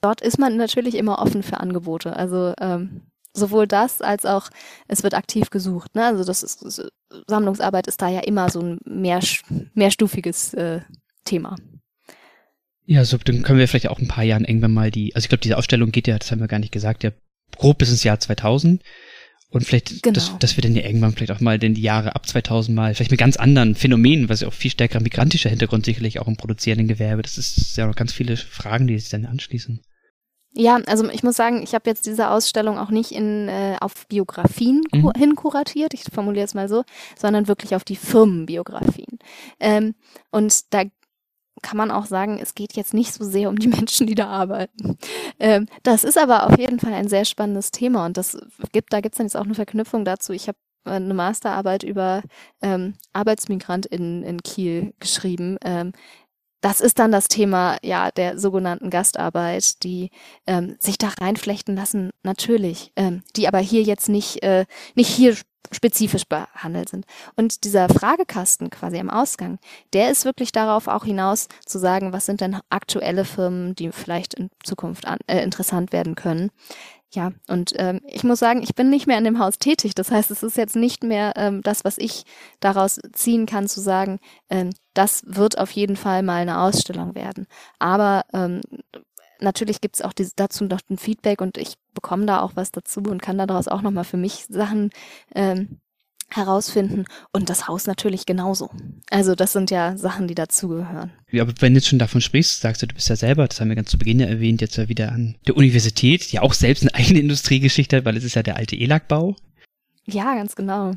[0.00, 2.16] dort ist man natürlich immer offen für Angebote.
[2.16, 3.02] Also ähm,
[3.34, 4.48] sowohl das als auch
[4.88, 5.94] es wird aktiv gesucht.
[5.94, 6.04] Ne?
[6.04, 6.90] Also das ist
[7.26, 9.20] Sammlungsarbeit ist da ja immer so ein mehr,
[9.74, 10.80] mehrstufiges äh,
[11.24, 11.56] Thema.
[12.86, 15.28] Ja, so dann können wir vielleicht auch ein paar Jahren irgendwann mal die, also ich
[15.28, 17.10] glaube, diese Ausstellung geht ja, das haben wir gar nicht gesagt, ja
[17.56, 18.82] grob bis ins Jahr 2000.
[19.48, 20.14] Und vielleicht, genau.
[20.14, 22.94] dass, dass wir dann ja irgendwann vielleicht auch mal denn die Jahre ab 2000 mal,
[22.94, 26.36] vielleicht mit ganz anderen Phänomenen, was ja auch viel stärker migrantischer Hintergrund sicherlich auch im
[26.36, 29.80] produzierenden Gewerbe, das ist ja noch ganz viele Fragen, die sich dann anschließen.
[30.52, 34.06] Ja, also ich muss sagen, ich habe jetzt diese Ausstellung auch nicht in, äh, auf
[34.08, 35.12] Biografien mhm.
[35.16, 36.82] hin kuratiert, ich formuliere es mal so,
[37.16, 39.18] sondern wirklich auf die Firmenbiografien.
[39.60, 39.94] Ähm,
[40.30, 40.84] und da
[41.62, 44.26] kann man auch sagen, es geht jetzt nicht so sehr um die Menschen, die da
[44.26, 44.98] arbeiten.
[45.38, 48.38] Ähm, das ist aber auf jeden Fall ein sehr spannendes Thema und das
[48.72, 50.32] gibt, da gibt es dann jetzt auch eine Verknüpfung dazu.
[50.32, 52.22] Ich habe eine Masterarbeit über
[52.62, 55.58] ähm, Arbeitsmigrant in, in Kiel geschrieben.
[55.64, 55.92] Ähm,
[56.60, 60.10] das ist dann das Thema ja der sogenannten Gastarbeit, die
[60.46, 65.36] ähm, sich da reinflechten lassen, natürlich, ähm, die aber hier jetzt nicht äh, nicht hier
[65.72, 67.06] spezifisch behandelt sind.
[67.34, 69.58] Und dieser Fragekasten quasi am Ausgang,
[69.92, 74.34] der ist wirklich darauf auch hinaus zu sagen, was sind denn aktuelle Firmen, die vielleicht
[74.34, 76.50] in Zukunft an, äh, interessant werden können.
[77.14, 79.94] Ja, und ähm, ich muss sagen, ich bin nicht mehr in dem Haus tätig.
[79.94, 82.24] Das heißt, es ist jetzt nicht mehr ähm, das, was ich
[82.60, 84.18] daraus ziehen kann, zu sagen,
[84.50, 87.46] ähm, das wird auf jeden Fall mal eine Ausstellung werden.
[87.78, 88.60] Aber ähm,
[89.40, 92.70] natürlich gibt es auch diese, dazu noch ein Feedback und ich bekomme da auch was
[92.72, 94.90] dazu und kann daraus auch nochmal für mich Sachen
[95.34, 95.80] ähm,
[96.28, 98.70] herausfinden und das Haus natürlich genauso.
[99.10, 101.12] Also das sind ja Sachen, die dazugehören.
[101.30, 103.60] Ja, aber wenn du jetzt schon davon sprichst, sagst du, du bist ja selber, das
[103.60, 106.52] haben wir ganz zu Beginn ja erwähnt, jetzt ja wieder an der Universität, die auch
[106.52, 109.36] selbst eine eigene Industriegeschichte hat, weil es ist ja der alte ELAG-Bau.
[110.06, 110.94] Ja, ganz genau.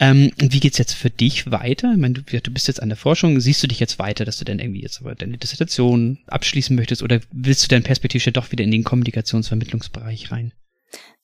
[0.00, 1.92] Ähm, wie geht's jetzt für dich weiter?
[1.92, 3.38] Ich meine, du, du bist jetzt an der Forschung.
[3.40, 7.02] Siehst du dich jetzt weiter, dass du dann irgendwie jetzt aber deine Dissertation abschließen möchtest
[7.02, 10.52] oder willst du dann perspektivisch doch wieder in den Kommunikationsvermittlungsbereich rein?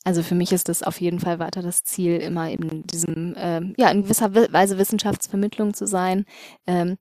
[0.05, 3.75] Also für mich ist das auf jeden Fall weiter das Ziel, immer in diesem, ähm,
[3.77, 6.25] ja, in gewisser Weise Wissenschaftsvermittlung zu sein.
[6.67, 6.97] Ähm,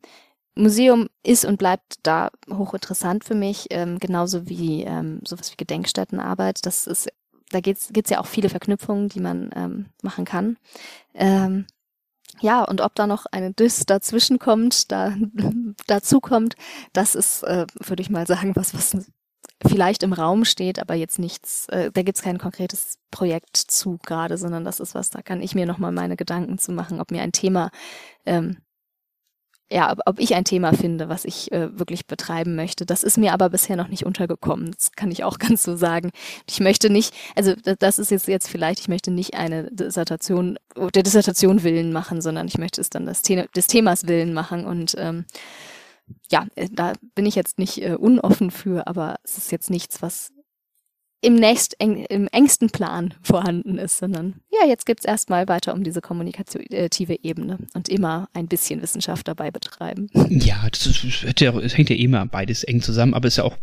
[0.55, 6.65] Museum ist und bleibt da hochinteressant für mich, ähm, genauso wie ähm, sowas wie Gedenkstättenarbeit.
[6.65, 7.07] Das ist,
[7.49, 10.57] da geht's geht's ja auch viele Verknüpfungen, die man ähm, machen kann.
[11.13, 11.65] Ähm,
[12.41, 15.15] ja, und ob da noch eine Dis dazwischen kommt, da
[15.87, 16.55] dazu kommt,
[16.93, 19.11] das ist, äh, würde ich mal sagen, was, was
[19.65, 24.37] vielleicht im Raum steht, aber jetzt nichts, äh, da gibt's kein konkretes Projekt zu gerade,
[24.37, 27.21] sondern das ist was, da kann ich mir nochmal meine Gedanken zu machen, ob mir
[27.21, 27.71] ein Thema,
[28.25, 28.57] ähm,
[29.71, 32.85] ja, ob, ob ich ein Thema finde, was ich äh, wirklich betreiben möchte.
[32.85, 34.71] Das ist mir aber bisher noch nicht untergekommen.
[34.71, 36.11] Das kann ich auch ganz so sagen.
[36.49, 41.03] Ich möchte nicht, also das ist jetzt jetzt vielleicht, ich möchte nicht eine Dissertation der
[41.03, 44.95] Dissertation willen machen, sondern ich möchte es dann des, The des Themas willen machen und
[44.97, 45.25] ähm,
[46.31, 50.01] ja, äh, da bin ich jetzt nicht äh, unoffen für, aber es ist jetzt nichts,
[50.01, 50.31] was
[51.21, 55.83] im, nächst, eng, im engsten Plan vorhanden ist, sondern ja, jetzt geht's erstmal weiter um
[55.83, 60.09] diese kommunikative Ebene und immer ein bisschen Wissenschaft dabei betreiben.
[60.29, 63.57] Ja, das, ist, das hängt ja immer beides eng zusammen, aber es ist ja auch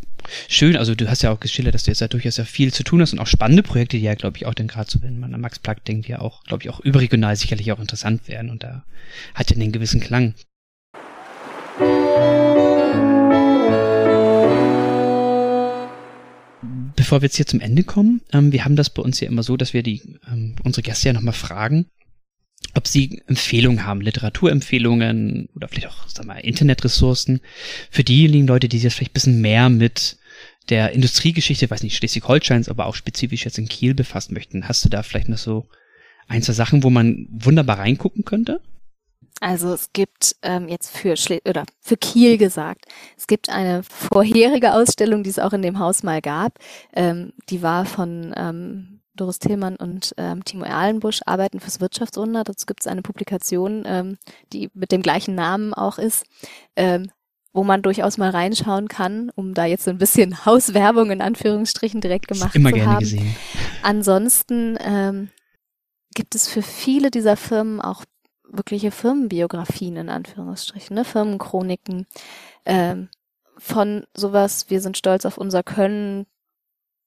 [0.49, 2.83] schön, also du hast ja auch geschildert, dass du jetzt ja durchaus ja viel zu
[2.83, 5.19] tun hast und auch spannende Projekte, die ja, glaube ich, auch dann gerade so, wenn
[5.19, 8.51] man an Max Planck denkt, ja auch, glaube ich, auch überregional sicherlich auch interessant werden
[8.51, 8.85] und da
[9.35, 10.35] hat ja einen gewissen Klang.
[16.97, 19.43] Bevor wir jetzt hier zum Ende kommen, ähm, wir haben das bei uns ja immer
[19.43, 21.87] so, dass wir die ähm, unsere Gäste ja nochmal fragen,
[22.75, 27.41] ob sie Empfehlungen haben, Literaturempfehlungen oder vielleicht auch, sag mal, Internetressourcen
[27.91, 30.19] für diejenigen Leute, die sich vielleicht ein bisschen mehr mit
[30.69, 34.67] der Industriegeschichte, weiß nicht, Schleswig-Holsteins, aber auch spezifisch jetzt in Kiel befassen möchten.
[34.67, 35.69] Hast du da vielleicht noch so
[36.29, 38.61] ein, zwei Sachen, wo man wunderbar reingucken könnte?
[39.41, 42.87] Also es gibt ähm, jetzt für Schle oder für Kiel gesagt,
[43.19, 46.59] es gibt eine vorherige Ausstellung, die es auch in dem Haus mal gab.
[46.95, 52.45] Ähm, die war von ähm, Doris Tillmann und ähm, Timo Erlenbusch, Arbeiten fürs Wirtschaftswunder.
[52.45, 54.19] Dazu gibt es eine Publikation, ähm,
[54.53, 56.25] die mit dem gleichen Namen auch ist,
[56.77, 57.11] ähm,
[57.53, 62.01] wo man durchaus mal reinschauen kann, um da jetzt so ein bisschen Hauswerbung in Anführungsstrichen
[62.01, 63.01] direkt gemacht immer zu gerne haben.
[63.01, 63.37] Gesehen.
[63.83, 65.31] Ansonsten ähm,
[66.15, 68.05] gibt es für viele dieser Firmen auch
[68.49, 71.05] wirkliche Firmenbiografien in Anführungsstrichen, ne?
[71.05, 72.07] Firmenchroniken
[72.65, 73.09] ähm,
[73.59, 76.27] von sowas, wir sind stolz auf unser Können,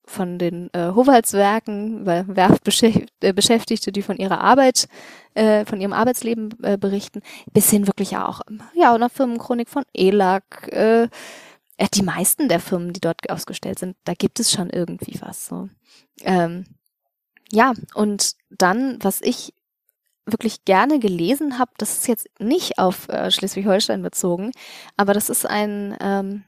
[0.09, 4.89] von den äh, Howaldswerken, weil Werftbeschäftigte, die von ihrer Arbeit,
[5.35, 7.21] äh, von ihrem Arbeitsleben äh, berichten,
[7.53, 8.41] bis hin wirklich auch,
[8.73, 11.09] ja, einer Firmenchronik von ELAC, äh,
[11.93, 15.45] die meisten der Firmen, die dort ausgestellt sind, da gibt es schon irgendwie was.
[15.45, 15.69] So.
[16.23, 16.65] Ähm,
[17.51, 19.53] ja, und dann, was ich
[20.31, 24.51] wirklich gerne gelesen habe, das ist jetzt nicht auf äh, Schleswig-Holstein bezogen,
[24.97, 26.43] aber das ist ein, ähm,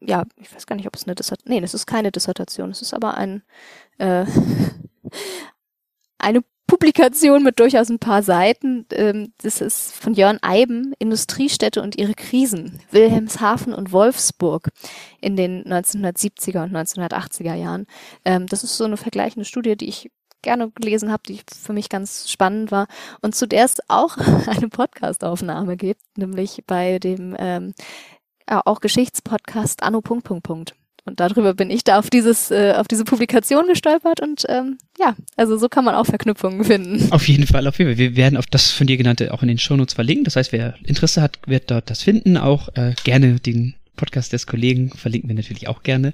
[0.00, 2.82] ja, ich weiß gar nicht, ob es eine Dissertation, nee, das ist keine Dissertation, es
[2.82, 3.42] ist aber ein,
[3.98, 4.24] äh,
[6.18, 8.84] eine Publikation mit durchaus ein paar Seiten.
[8.92, 14.68] Ähm, das ist von Jörn Eiben, Industriestädte und ihre Krisen, Wilhelmshaven und Wolfsburg
[15.20, 17.86] in den 1970er und 1980er Jahren.
[18.26, 20.10] Ähm, das ist so eine vergleichende Studie, die ich
[20.42, 22.86] gerne gelesen habe, die für mich ganz spannend war
[23.20, 24.16] und zu der es auch
[24.46, 27.74] eine Podcastaufnahme gibt, nämlich bei dem ähm,
[28.46, 30.74] auch Geschichtspodcast Anno Punkt Punkt Punkt.
[31.08, 35.16] Und darüber bin ich da auf dieses, äh, auf diese Publikation gestolpert und ähm, ja,
[35.36, 37.10] also so kann man auch Verknüpfungen finden.
[37.12, 37.98] Auf jeden Fall, auf jeden Fall.
[37.98, 40.24] Wir werden auf das von dir genannte auch in den Shownotes verlinken.
[40.24, 42.36] Das heißt, wer Interesse hat, wird dort das finden.
[42.36, 46.12] Auch äh, gerne den Podcast des Kollegen verlinken wir natürlich auch gerne.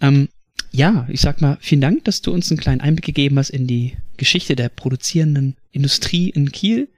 [0.00, 0.28] Ähm,
[0.72, 3.66] ja, ich sag mal, vielen Dank, dass du uns einen kleinen Einblick gegeben hast in
[3.66, 6.88] die Geschichte der produzierenden Industrie in Kiel.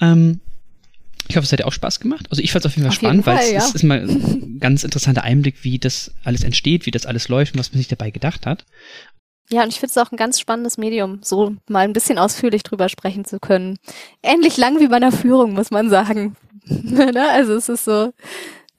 [0.00, 0.40] Ähm,
[1.28, 2.26] ich hoffe, es hat dir auch Spaß gemacht.
[2.30, 3.58] Also ich fand es auf jeden Fall auf spannend, weil es ja.
[3.58, 7.54] ist, ist mal ein ganz interessanter Einblick, wie das alles entsteht, wie das alles läuft
[7.54, 8.64] und was man sich dabei gedacht hat.
[9.52, 12.62] Ja, und ich finde es auch ein ganz spannendes Medium, so mal ein bisschen ausführlich
[12.62, 13.78] drüber sprechen zu können.
[14.22, 16.36] Ähnlich lang wie bei einer Führung, muss man sagen.
[16.66, 17.28] Ne?
[17.30, 18.12] also es ist so,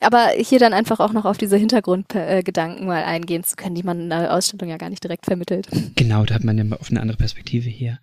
[0.02, 4.02] aber hier dann einfach auch noch auf diese Hintergrundgedanken mal eingehen zu können, die man
[4.02, 5.68] in der Ausstellung ja gar nicht direkt vermittelt.
[5.95, 7.99] Genau, da hat man ja mal auf eine andere Perspektive hier.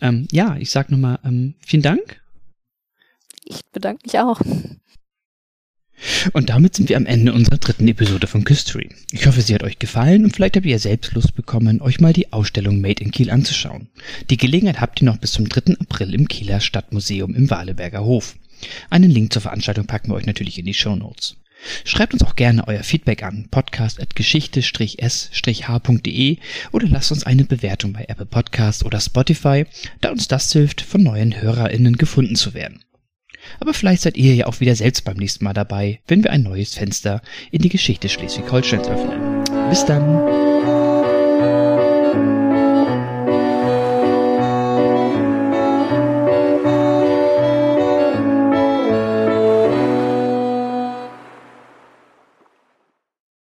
[0.00, 2.22] Ähm, ja, ich sag nochmal ähm, vielen Dank
[3.44, 4.40] ich bedanke mich auch.
[6.32, 8.90] Und damit sind wir am Ende unserer dritten Episode von Küstery.
[9.12, 12.12] Ich hoffe, sie hat euch gefallen und vielleicht habt ihr selbst Lust bekommen, euch mal
[12.12, 13.88] die Ausstellung Made in Kiel anzuschauen.
[14.28, 15.76] Die Gelegenheit habt ihr noch bis zum 3.
[15.78, 18.34] April im Kieler Stadtmuseum im Waleberger Hof.
[18.90, 21.36] Einen Link zur Veranstaltung packen wir euch natürlich in die Show Notes.
[21.84, 26.38] Schreibt uns auch gerne euer Feedback an podcast.geschichte-s-h.de
[26.72, 29.66] oder lasst uns eine Bewertung bei Apple Podcast oder Spotify,
[30.00, 32.84] da uns das hilft, von neuen HörerInnen gefunden zu werden.
[33.60, 36.42] Aber vielleicht seid ihr ja auch wieder selbst beim nächsten Mal dabei, wenn wir ein
[36.42, 39.44] neues Fenster in die Geschichte Schleswig-Holsteins öffnen.
[39.68, 40.81] Bis dann!